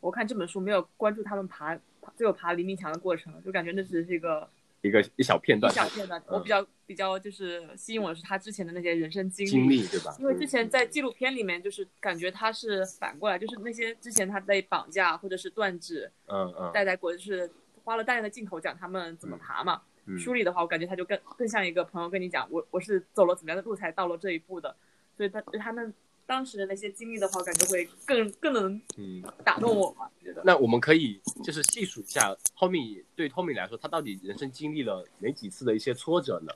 [0.00, 4.48] 我看这本书没有关注他们爬爬最后爬黎明墙的过程，就感觉那只是一个
[4.80, 6.18] 一个一小片段一，小片段。
[6.20, 10.16] 嗯我比较比较就是吸引我的是他之前的那些人生经历，经历对吧？
[10.18, 17.48] 因为之前在纪录片里面，就是感觉他是反过来，就是那些之前他被绑架或者是断指嗯嗯带在国，就是
[17.84, 19.80] 花了大量的镜头讲他们怎么爬嘛。
[19.84, 24.74] 嗯，书里的话，我感觉他就更更像一个朋友跟你讲，我我是走了怎么样的路才到了这一步的，
[25.16, 25.92] 所以他他们
[26.26, 30.42] 当时的那些经历的话，我感觉会更更能嗯，打动我吧，觉得。
[30.44, 36.52] 那我们可以就是细数一下 Tommy 对 Tommy 来说，他到底人生经历了哪几次的一些挫折呢？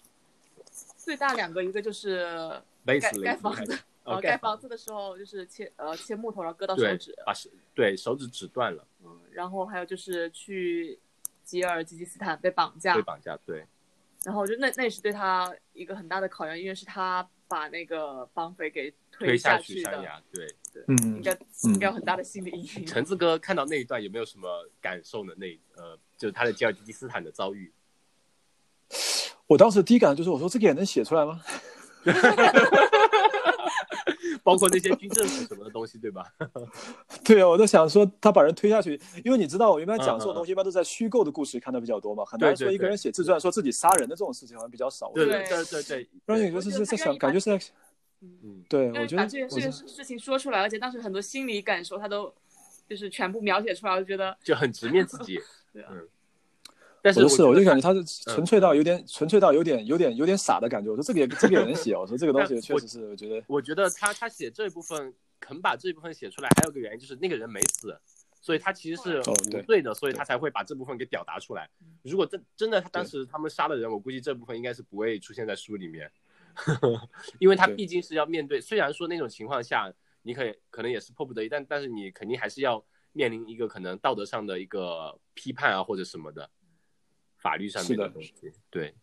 [0.96, 2.24] 最大两个，一个就是
[2.86, 3.74] 盖盖房子，
[4.05, 10.98] 哦呃，盖房子的时候就是切呃切木头，然后割到手指，，把手对手指指断了，嗯，然后还有就是去
[11.45, 13.64] 吉尔吉吉斯坦被绑架被，绑架，对，
[14.24, 20.47] 然后我觉得那那也是对他一个很大的考验，因为是他把那个绑匪给推下去山的，崖，对。
[20.88, 22.84] 嗯应，该应该有很大的心理阴影。
[22.90, 25.32] 橙子哥看到那一段有没有什么感受呢？
[25.36, 27.72] 那呃，就是他的吉尔吉吉斯坦的遭遇。
[29.47, 31.40] 我当时第一感觉就是，我说这个也能写出来吗？
[34.45, 36.24] 包括那些军政府什么的东西，对吧？
[37.24, 45.11] 对啊，我都想说他把人推下去，因为你知道，我一般讲这种东西，一般都在虚构的故事看的比较多嘛，很难说一个人写自传说自己杀人的这种事情好像比较少。
[45.14, 47.64] 对对对对对，让你就是是在想，感觉是在
[48.20, 52.32] 嗯，对，我觉得把这个这个我觉得事情说出来，而且当时很多心理感受他都
[52.88, 55.40] 就是全部描写出来，我就觉得就很直面自己。
[55.72, 56.07] 对啊嗯，
[57.05, 60.90] 但是我就是，我就感觉他他是纯粹到有点纯粹到有点有点有点傻的感觉。
[60.90, 67.94] 我说这个也这个也能写，我说这个东西确实是我觉得我觉得他他写这一部分肯把这一部分写出来，还有个原因就是那个人没死，
[68.40, 71.68] 所以他其实是无罪的，所以他才会把这部分给表达出来。
[72.02, 76.11] 如果真真的他当时他们杀了人，我估计这部分应该是不会出现在书里面，
[77.38, 79.92] 因为他毕竟是要面对，虽然说那种情况下
[80.22, 82.82] 你可以可能也是迫不得已，但但是你肯定还是要
[83.12, 86.48] 面临一个可能道德上的一个批判啊或者什么的，
[87.45, 88.32] 法律上面的东西，
[88.70, 88.95] 对。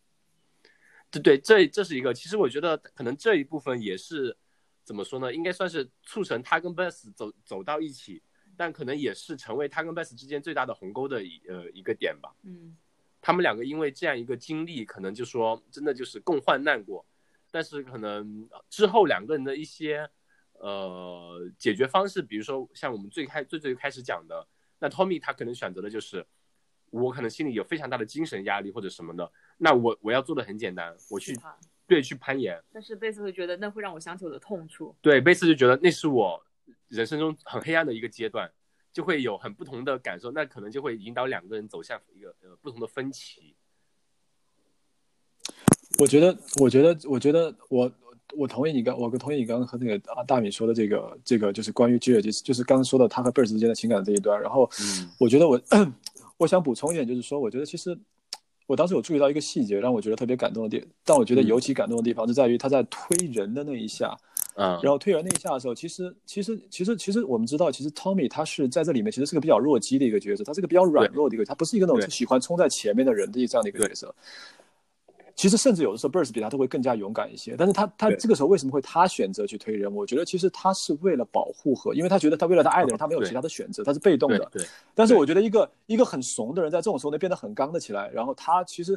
[1.12, 2.12] 对对，这这是一个。
[2.12, 4.36] 其实我觉得可能这一部分也是
[4.82, 5.32] 怎么说呢？
[5.32, 8.22] 应该算是促成他跟 Bess 走走到一起，
[8.56, 12.34] 但可能也是成为他跟 Bess 之间最大的鸿沟的一呃一个点吧。
[12.42, 12.76] 嗯
[13.20, 17.06] 他们两个因为这样一个经历，可能就说真的就是共患难过，
[17.52, 20.10] 但是可能之后两个人的一些
[20.54, 24.48] 呃解决方式，比如说像我们最开最最开始讲的，
[24.80, 26.26] 那 Tommy 他可能选择的就是
[26.92, 31.34] 我可能心里有非常大的精神压力或者什么的，那我我要做的很简单，我去
[31.86, 34.94] 对去攀岩，但是贝斯会觉得那会让我想起我的痛处。
[35.00, 36.40] 对，贝斯就觉得那是我
[36.88, 38.50] 人生中很黑暗的一个阶段，
[38.92, 43.56] 就会有很不同的感受，那可能就会引导两个人走向一个呃不同的分歧。
[45.98, 47.90] 我觉得，我觉得，我觉得我。
[48.34, 54.40] 我同意你刚，我同意你刚刚和那个啊大米说的这个，这个就是关于吉尔吉斯，就是刚刚说的他和贝尔之间的情感这一段。
[54.40, 55.60] 然后，嗯我觉得我
[56.36, 57.96] 我想补充一点，就是说，我觉得其实
[58.66, 64.16] 我当时有注意到一个细节，让我觉得特别感动的地，但我觉得尤其感动的地方是在于他在推人的那一下，
[64.54, 72.08] 嗯，然后推人那一下的时候，其实其实其实其实我们知道，其实 Tommy 他是在这里面其实是个比较弱鸡的一个角色，他是个比较软弱的一个，他不是一个那种对。
[72.08, 74.14] 喜欢冲在前面的人的这样的一个角色。
[75.42, 79.92] 其实甚至有的时候 Birds 比他都会更加勇敢一些，但是他他这个时候为什么会他选择去推人？
[79.92, 84.48] 我觉得其实他是为了保护和，因为他觉得他为了他爱的人，他没有其他的选择，他是被动的。
[84.94, 88.96] 但是我觉得一个一个很怂的人，在这种时候能变得很刚的起来，然后他其实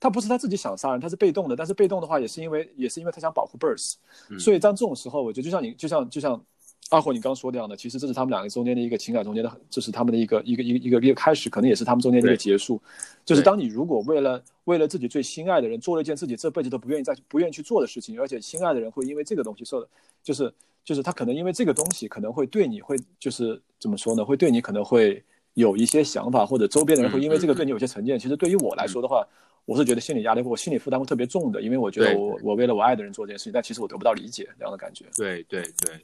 [0.00, 3.96] 他不是他自己想杀人，他是被动的，但是被动的话也是因为也是因为他想保护 Birds，、
[4.30, 4.38] 嗯。
[4.38, 6.42] 所以在这种时候，我觉得就像你就像就像
[6.90, 12.80] 阿火你刚刚说的样的，其实这是他们两个中间的一个情感中间的，这是他们的一个一个一个一个一个开始，可能也是他们中间的一个结束。
[13.24, 19.88] 就是当你如果为了为了自己最心爱的人做了一件自己这辈子都不愿意再不愿意去做的事情，而且心爱的人会因为这个东西受的，
[20.22, 20.52] 就是
[20.84, 24.24] 就是他可能因为这个东西可能会对你会就是怎么说呢？
[24.24, 25.22] 会对你可能会
[25.54, 28.18] 有一些想法，或者周边的人会因为这个对你有些成见。
[28.18, 29.26] 其实对于我来说的话，
[29.64, 35.06] 我是觉得心理压力或心理负担会特别重的，因为我觉得我我为了我爱的人做这件事情，但其实我得不到理解这样的感觉。
[35.16, 35.98] 对对对，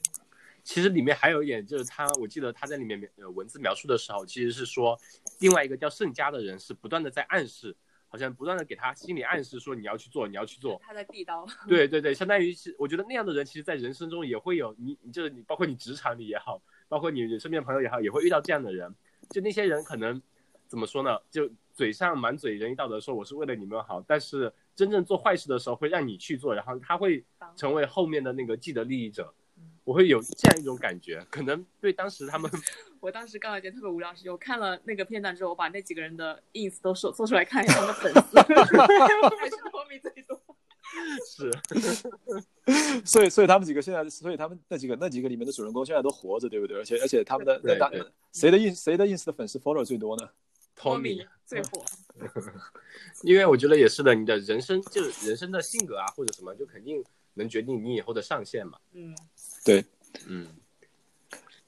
[0.63, 4.99] 其实里面还有一点就是他，我记得他在里面呃文字描述的时候，其实是说
[5.39, 7.75] 另外一个叫盛家的人是不断的在暗示。
[8.13, 10.77] 好像不断的给他心理暗示，说你要去做，你要去做。
[10.83, 11.47] 他在递刀。
[11.65, 18.93] 对对对，相当于是，我觉得那样的人，其实，在人生中也会有你，就是你，包括你职场里也好，包括你身边朋友也好，也会遇到这样的人。
[19.29, 20.21] 就那些人可能
[20.67, 21.17] 怎么说呢？
[21.29, 27.23] 就嘴上满嘴仁义道德，说我是为了你们好，但是真正做坏事的时候会让你去做，然后他会
[27.55, 29.33] 成为后面的那个既得利益者。
[29.91, 32.49] 我会有这样一种感觉，可能对当时他们，
[33.01, 38.39] 我当时干了一件特别无聊的事情，我看了那个片段之后，我把那几个人的 ins 都搜搜出来看一下他们的粉丝，
[39.35, 40.41] 还是托米最多。
[41.27, 41.51] 是，
[43.03, 46.77] 所以所以他们几个现在，所以他们那几个那几个里面的主人公现在都活着，对不对？
[46.77, 47.91] 而且而且他们的那大
[48.31, 50.29] 谁的 ins 谁的 ins 的粉丝 follow 最多呢？
[50.73, 51.83] 托米最火。
[53.23, 58.77] 因为我觉得也是的，你的人生就是人生的性格啊，或者什么，就肯定能决定你以后的上限嘛。
[58.93, 59.13] 嗯。
[59.63, 59.85] 对，
[60.27, 60.47] 嗯，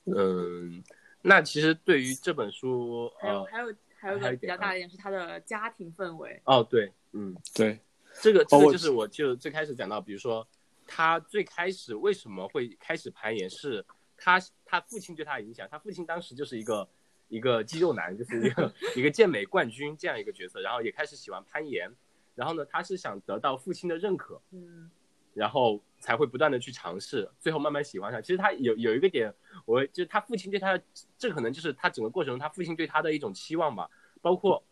[0.05, 0.83] 嗯，
[1.21, 6.41] 那其实对于这本书，还有还有还有一个比较大的一点是他的家庭氛围。
[6.45, 7.79] 哦，对，嗯，对，
[8.21, 10.47] 这个这个就是我就最开始讲到，比如说
[10.87, 13.85] 他最开始为什么会开始攀岩，是
[14.17, 15.67] 他他父亲对他的影响。
[15.69, 16.89] 他父亲当时就是一个
[17.27, 21.89] 一个肌肉男，就是一个 一个健美冠军这样一个角色，然后也开始喜欢攀岩。
[22.35, 24.41] 然后呢，他是想得到父亲的认可。
[24.51, 24.89] 嗯。
[25.33, 28.21] 然后才会不断的去尝试，最后慢慢喜欢上。
[28.21, 29.33] 其实他有有一个点，
[29.65, 30.83] 我就是他父亲对他的，
[31.17, 33.89] 这可能就是他整个过程中他父亲对他的一种期望吧。
[34.21, 34.63] 包括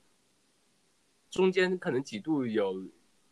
[1.30, 2.86] 中间可能几度有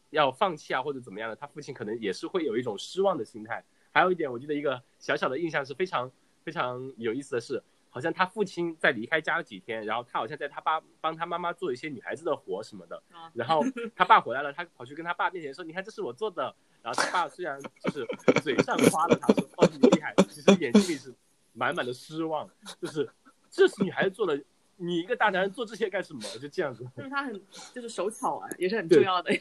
[0.09, 3.63] 要放弃啊或者怎么样的，他父亲可能也是会有一种失望的心态。
[3.91, 6.11] 还有一点，我记得一个小小的印象是非常
[6.43, 7.63] 非常有意思的是。
[7.91, 13.01] 好像他父亲在离开家几天，然后他好像在他爸帮他妈妈做一些女孩子的活什么的，
[13.33, 13.63] 然后
[13.95, 18.05] 他爸回来了，他跑去跟他爸面前说：“你看，这是我做的。”然后他爸虽然就是
[18.41, 21.13] 嘴上夸了他说：“哦，你厉害。”其实眼睛里是
[21.53, 22.49] 满满的失望，
[22.81, 23.09] 就是
[23.49, 24.41] 这是女孩子做的，
[24.77, 26.21] 你一个大男人做这些干什么？
[26.41, 26.85] 就这样子。
[26.95, 27.41] 就是他很
[27.73, 29.39] 就是手巧啊，也是很重要的呀。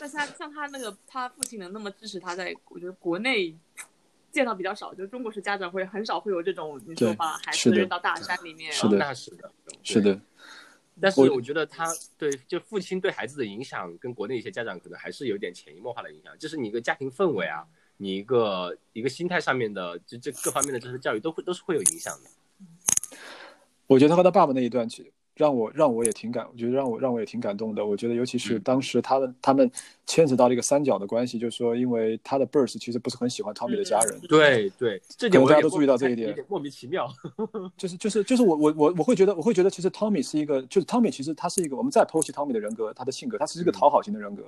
[0.00, 3.56] 但是他像他那个他父亲能那么支持他，在我觉得国内。
[4.30, 9.52] 见到比较少，就中国式家长会很少会有这种，你说把孩子扔到大山里面，是的，那是的，
[9.84, 10.20] 是的。
[11.00, 11.86] 但是我觉得他
[12.16, 17.66] 对就父亲对孩子的影响，跟国内一些家长可能还是有点潜移默化的影响，就是你一个家庭氛围啊，
[17.96, 23.18] 你一个一个心态上面的，就这各方面的知识教育都会都是会有影响的。
[23.86, 25.12] 我觉得他和他爸爸那一段，其实。
[25.36, 27.84] 让我让我也挺感，我觉得让我让我也挺感动的。
[27.84, 29.68] 我觉得尤其是当时他的他们
[30.06, 34.20] 牵扯到了一个三角的关系，就是说，因为他的 Burst 其实不是很喜欢 Tommy 的家人。
[34.28, 37.12] 对 对，这点大家都注意到这一点，莫名其妙。
[37.76, 44.44] 就是就是就是我我我我会觉得我会觉得其实 Tommy 是一个，就是 Tommy 其实他是一个，我们再剖析 Tommy 的人格，他的性格，他是一个讨好型的人格。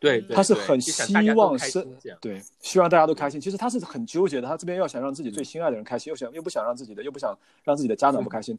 [0.00, 0.92] 对，他是很希
[1.32, 1.86] 望是，
[2.20, 3.40] 对，希望大家都开心。
[3.40, 8.58] 其实他是很纠结的，他这边要想让自己最心爱的人开心，又想又不想让自己的，又不想让自己的家长不 开心。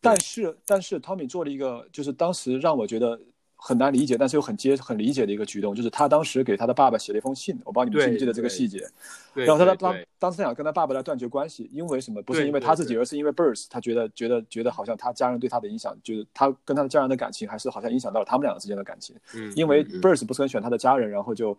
[0.00, 3.18] 但是，但是，Tommy 做了一个，就是当时让我觉得
[3.54, 8.86] 很难理解，但是又很接、很理解的一个举动，就是他当时给他的爸爸写了一封信，我不知道你们记不记得这个细节。
[9.34, 12.22] 然后他他当当时想跟他爸爸来断绝关系，因为什么？
[12.22, 19.16] 不是因为他自己，而是因为 Birds，他觉得觉得觉得好像他家人对他的影响，就是他跟他的家人的感情，还是好像影响到了他们两个之间的感情。
[19.34, 19.52] 嗯。
[19.56, 21.58] 因为 Birds 不是很喜欢他的家人，然后就。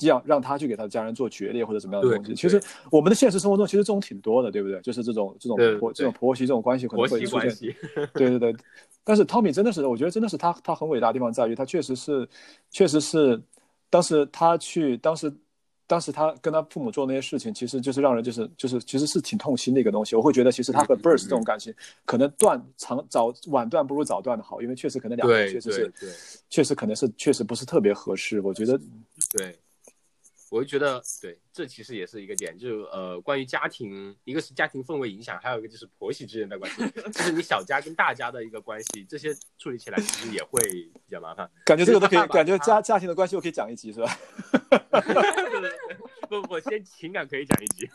[0.00, 4.80] 这样让他去给他的家人做决裂或者怎么样的东西，其实我们的现实生活中其实这种挺多的，对不对？
[4.80, 7.54] 就是这种这种婆这种婆媳这种关系可能会出现。
[8.14, 8.56] 对对对，
[9.04, 12.26] 但是 Tommy 真的是，我觉得真的是他他很伟大的地方在于他确实是，
[12.70, 13.40] 确实是，
[13.90, 15.32] 当时他去当时
[15.86, 20.14] 当时他跟他父母做那些事情，其实就是让人就是就是其实是挺痛心的一个东西。
[20.16, 21.74] 我会觉得其实他和 Birds 这种感情
[22.04, 25.92] 可能断长早晚断不如早断的好，因为确实可能两个人确实是
[26.48, 28.40] 确实可能是确实不是特别合适。
[28.40, 28.78] 我觉得
[29.36, 29.58] 对。
[30.50, 41.48] 我就觉得，对，这其实也是一个点，就是呃，关于家庭，一个是家庭氛围影响，还有一个就是婆媳之间的关系，就是你小家跟大家的一个关系，这些处理起来其实也会比较麻烦。
[41.64, 44.18] 感觉这个都可以，感觉家家庭的关系我可以讲一集，是吧？
[46.28, 47.88] 不 不，先情感可以讲一集。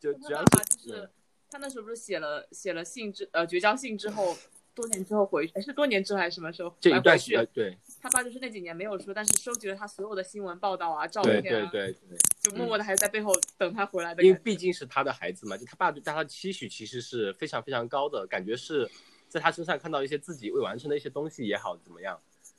[0.00, 1.10] 就主要是
[1.50, 4.34] 他那时候不是写了写了信之呃绝交信之后。
[4.80, 6.74] 多年之后回去，是多年之后还是什么时候？
[6.80, 14.22] 这一段时间，对，他爸就是那几年没有说，但是收集了他所有的新闻报道啊、照片啊，对对对，就默默的还在背后等他回来的。
[14.22, 18.90] 因为毕竟是他的孩子嘛，就他爸对他的期许其实是非常非常高的，感觉是
[19.28, 22.18] 在他身上看到一些自己未完成的一些东西也好怎么样。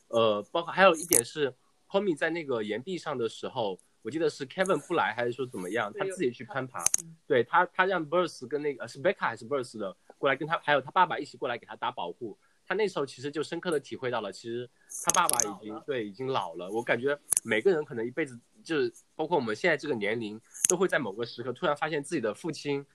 [0.09, 1.51] 呃，包括还有一点是
[1.89, 12.37] ，Tommy 在那个岩壁上的时候，我记得是 Kevin 不来还是说怎么样，他自己去攀爬嗯，对他他让 Burst 跟那个呃是 Becca 还是 Burst 的过来跟他还有他爸爸一起过来给他打保护。
[12.63, 14.69] 他那时候其实就深刻的体会到了，其实
[15.03, 16.69] 他爸爸已经对已经老了。
[16.71, 20.39] 我感觉每个人可能一辈子就是包括我们现在这个年龄，
[20.69, 22.85] 都会在某个时刻突然发现自己的父亲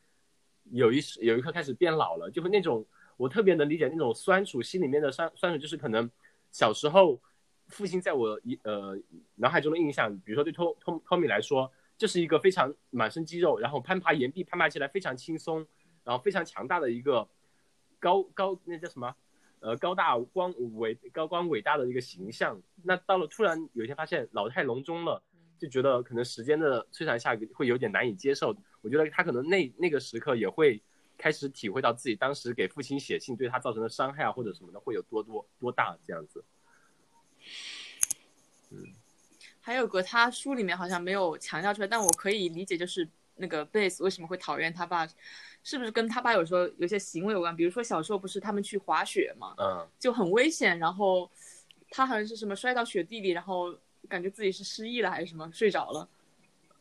[0.70, 2.86] 有一时有一刻开始变老了，就会那种
[3.18, 6.10] 我特别能理解那种酸楚，心里面的酸酸楚，就是可能
[6.52, 7.20] 小时候
[7.68, 8.96] 父亲在我一呃
[9.34, 15.66] 脑海中的印象，比如说对托托托米来说，就是一个非常满身肌肉，然后攀爬岩壁攀爬起来非常轻松，
[16.04, 17.28] 然后非常强大的一个
[17.98, 19.14] 高高那叫什么？
[19.60, 22.60] 呃，高大光伟高光伟大的一个形象。
[22.84, 25.20] 那到了突然有一天发现老态龙钟了，
[25.58, 28.54] 就觉得可能时间的摧残下会有点难以接受。
[28.82, 30.80] 我觉得他可能那那个时刻也会
[31.16, 36.44] 开始体会到自己当时给父亲写信对他造成的伤害啊，或者什么的会有多多多大这样子。
[39.66, 45.04] 还有个他书里面好像没有强调出来，但我可以理解，就是那个贝斯为什么会讨厌他爸，
[45.64, 47.56] 是不是跟他爸有时候有些行为有关？
[47.56, 51.28] 比如说小时候不是他们去滑雪嘛，嗯就很危险，然后
[51.90, 53.74] 他好像是什么摔到雪地里，然后
[54.08, 56.08] 感觉自己是失忆了还是什么睡着了。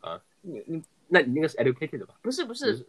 [0.01, 2.13] 啊，你你那你那个是 educated 吧？
[2.21, 2.86] 不是不不是是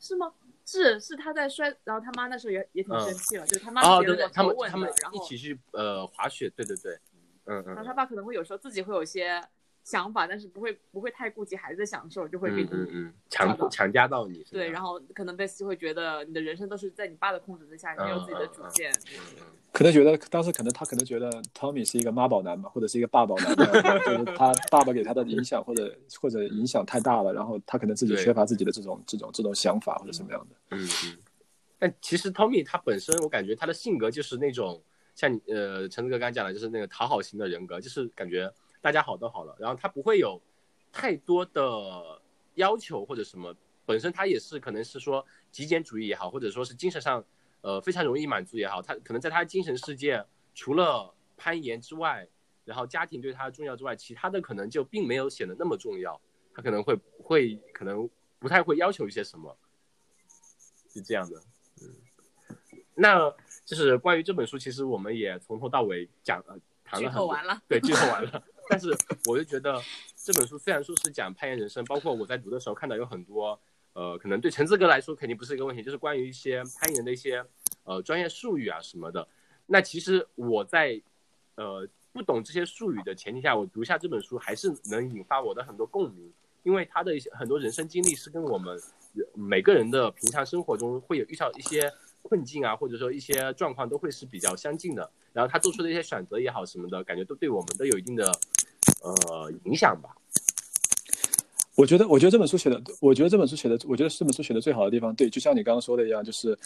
[0.00, 0.32] 是吗？
[0.64, 6.98] 是是他在摔，然后他妈那时候也也挺嗯生气了，就是他妈哦，是别人的，对对他们他们，然后一起去呃滑雪，对对对，
[7.46, 9.42] 嗯嗯然后他爸可能会有时候自己会有一些
[9.82, 18.90] 想法，但是不会不会太顾及孩子的享受，就会给嗯你、嗯嗯，强强加到你对，然后可能贝斯就会觉得你的人生都是在你爸的控制之下，你没有自己的主见。
[18.90, 23.64] 嗯嗯可能觉得当时可能他可能觉得 Tommy 是一个妈宝男嘛，或者是一个爸宝男，就
[24.16, 30.56] 是他 爸爸给他的影响或者或者影响太大了，然后他可能自己缺乏自己的这种这种这种想法或者什么样的。
[30.70, 31.18] 嗯嗯。
[31.78, 34.82] 但其实 Tommy 他本身，我感觉他的性格就是那种
[35.16, 40.40] 像你呃陈子哥刚才讲的，就是那个讨好型的人格，就是感觉大家好都好了，然后他不会有
[40.92, 42.22] 太多的
[42.54, 43.52] 要求或者什么。
[43.86, 47.24] 本身他也是可能是说极简主义也好，或者说是精神上
[47.60, 52.28] 呃非常容易满足也好，他可能在他精神世界除了攀岩之外，
[52.64, 56.20] 然后家庭对他重要之外，其他的可能就并没有显得那么重要。
[56.52, 58.10] 他可能会会可能
[58.40, 59.56] 不太会要求一些什么，
[60.92, 61.40] 是这样的。
[61.80, 61.94] 嗯，
[62.96, 63.32] 那
[63.66, 68.42] 就是关于这本书，其实我们也从头到尾讲呃谈了很多，完了，对，剧透完了。
[68.68, 68.96] 但是
[69.28, 69.82] 我就觉得
[70.16, 73.58] 这本书虽然说是讲攀岩人生，包括我在读的时候看到有很多，
[73.92, 77.44] 呃，可能对陈志哥来说肯定不是一个问题，就是关于一些攀岩的一些
[77.84, 79.26] 呃专业术语啊什么的。
[79.66, 81.00] 那其实我在
[81.56, 88.80] 呃不懂这些术语的前提下，我读下这本书还是能引发我的很多共鸣，因为他的一些很多人生经历是跟我们
[89.34, 91.92] 每个人的平常生活中会有遇到一些
[92.26, 95.10] 困境啊，或者说一些状况都会是比较相近的。
[95.32, 98.24] 然后他做出的一些选择也好什么的，感觉都对我们都有一定的
[99.02, 100.10] 呃影响吧。
[101.74, 106.58] 我觉得，我觉得这本书写的，我觉得这本书写的，我觉得这本书写的最好的地方，对，就像你刚刚说的一样，就是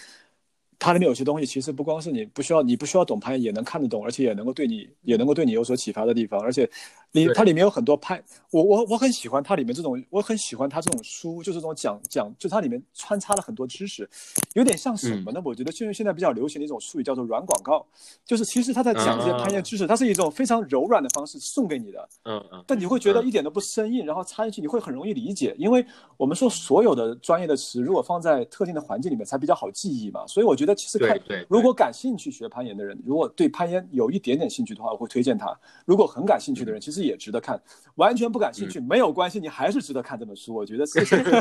[0.80, 6.40] 它里面有些东西，其实不光是你不需要，你不需要懂攀岩也能看得懂，而且也能够对你，也能够对你有所启发的地方。
[6.40, 6.68] 而且
[7.12, 14.08] 你对它里面有很多攀，我我我很喜欢它里面这种，我很喜欢它这种书，就是这种讲讲，就它里面穿插了很多知识，
[14.54, 15.42] 有点像什么呢？
[15.44, 17.86] 我觉得就是现在比较流行的一种术语叫做软广告，
[18.24, 22.08] 就是其实他在讲这些攀岩知识，它是一种非常柔软的方式送给你的。
[22.24, 25.84] 嗯嗯，但你会觉得一点都不生硬，然后插进去你会很容易理解，因为
[26.16, 30.26] 我们说所有的专业的词，如果放在特定的环境里面才比较好记忆嘛。
[30.26, 31.18] 所以我觉得其实看
[31.48, 35.48] 如果感兴趣学攀岩的人，如果对攀岩有一点点兴趣的话，我会推荐他；
[35.84, 37.60] 如果很感兴趣的人，其实也值得看。
[37.96, 40.54] 完全不感兴趣、没有关系，你还是值得看这本书。
[40.54, 40.98] 我觉得是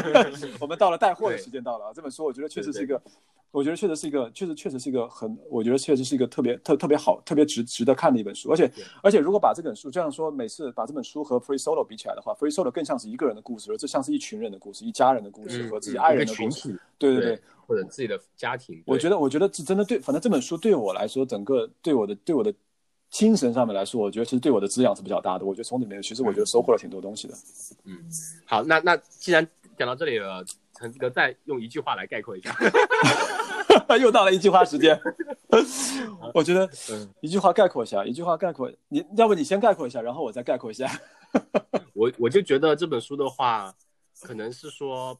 [0.59, 1.91] 我们到了带货的时间到了啊！
[1.93, 3.01] 这本书我觉得确实是一个，
[3.51, 8.51] 我觉得确实是一个，确实确实是一个很，我觉得确实是一个特别特特别好、特别值值得看的一本书。
[8.51, 8.69] 而且
[9.01, 16.77] 而且如果把这本书这样说，每次把这本书和 Free Solo 比起来的话，Free Solo 更像是一个人的故事，而这像是一群人的故事，一家人的故事嗯和自己爱人的故事。
[16.99, 18.83] 对对对对，或者自己的家庭。
[18.85, 22.53] 我觉得，我觉得是真的对，反正这本书对我来说，整个对我的对我的
[23.09, 25.45] 精神上面来说，我觉得其实对我的滋养是比较大的。
[25.45, 27.33] 我觉得从里面，其实我觉得收获了挺多东西的。
[27.85, 27.97] 嗯
[28.45, 29.47] 好，那那既然
[29.77, 30.43] 讲到这里了，
[30.77, 32.55] 陈志哥再用一句话来概括一下。
[33.99, 34.99] 又到了一句话时间，
[36.33, 40.87] 我觉得嗯一句话概括一下，一句话概括，你要不你先概括一下，然后我再概括一下。
[41.93, 43.73] 我我就觉得这本书的话，
[44.21, 45.19] 可能是说，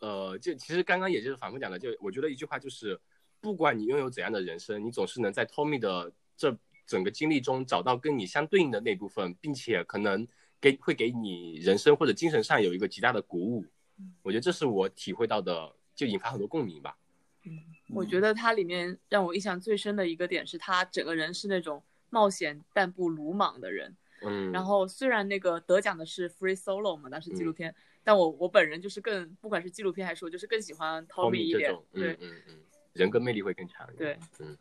[0.00, 2.98] 呃，就其实刚刚也就是反复讲的，就我觉得一句话就是，
[3.40, 10.26] 不管你拥有怎样的人生，你总是能在 Tommy 的这整个经历中找到跟你相对应的那部分，并且可能
[10.60, 13.64] 给会给你人生或者精神上有一个极大的鼓舞。
[14.22, 16.96] 我觉得这是我体会到的，就引发很多共鸣吧。
[17.44, 17.58] 嗯
[17.90, 23.96] 我觉得它里面让我印象最深的一个点是，他整个人是那种冒险但不鲁莽的人。
[24.20, 27.74] 嗯，然后虽然那个得奖的是 Free Solo 嘛，当时纪录片，
[28.08, 32.12] 但我我本人就是更不管是纪录片还是我就是更喜欢 Tommy 一点这种，，对。
[32.12, 32.54] 嗯嗯嗯，
[32.94, 34.18] 人格魅力会更强一点。
[34.38, 34.56] 对，嗯。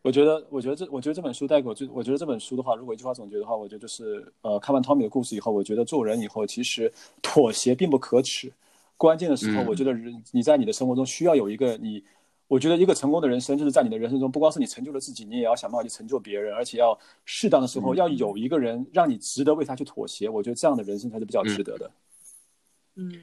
[0.00, 8.52] 我觉得，我觉得这，我觉得这本书带给我最，我觉得这本书的话，如果一句话总结的话，我觉得就是，呃，看完 Tommy 的故事以后，我觉得做人以后其实妥协并不可耻，
[8.96, 9.66] 关键的时候，嗯。
[9.66, 12.04] 我觉得人你在你的生活中需要有一个你，
[12.46, 21.86] 我觉得一个成功的人生就是在你的人生中，不光是你成就了自己，你也要想办法去成就别人，而且要适当的时候要有一个人让你值得为他去妥协，我觉得这样的人生才是比较值得的。
[21.88, 21.92] 嗯，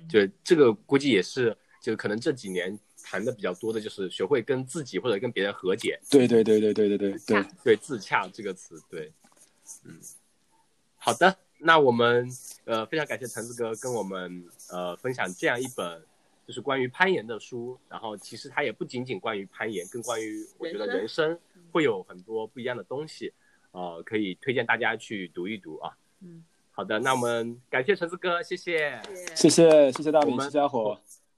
[0.07, 9.11] 就这个估计也是，就可能这几年谈的比较多的，就是学会跟自己或者跟别人和解，对对对对对对对对，对自洽这个词，对，
[9.85, 9.99] 嗯，
[10.97, 12.27] 好的，那我们
[12.65, 16.01] 呃非常感谢橙子哥跟我们呃分享这样一本
[16.45, 21.39] 就是关于攀岩的书，然后其实它也不仅仅关于攀岩，更关于我觉得人人生
[21.71, 23.31] 会有很多不一样的东西，
[23.71, 25.95] 呃，可以推荐大家去读一读啊。
[26.21, 26.43] 嗯，
[26.79, 28.97] 好的，那我们感谢橙子哥，谢谢。
[29.35, 30.97] 谢谢谢谢大明，我们谢谢家伙。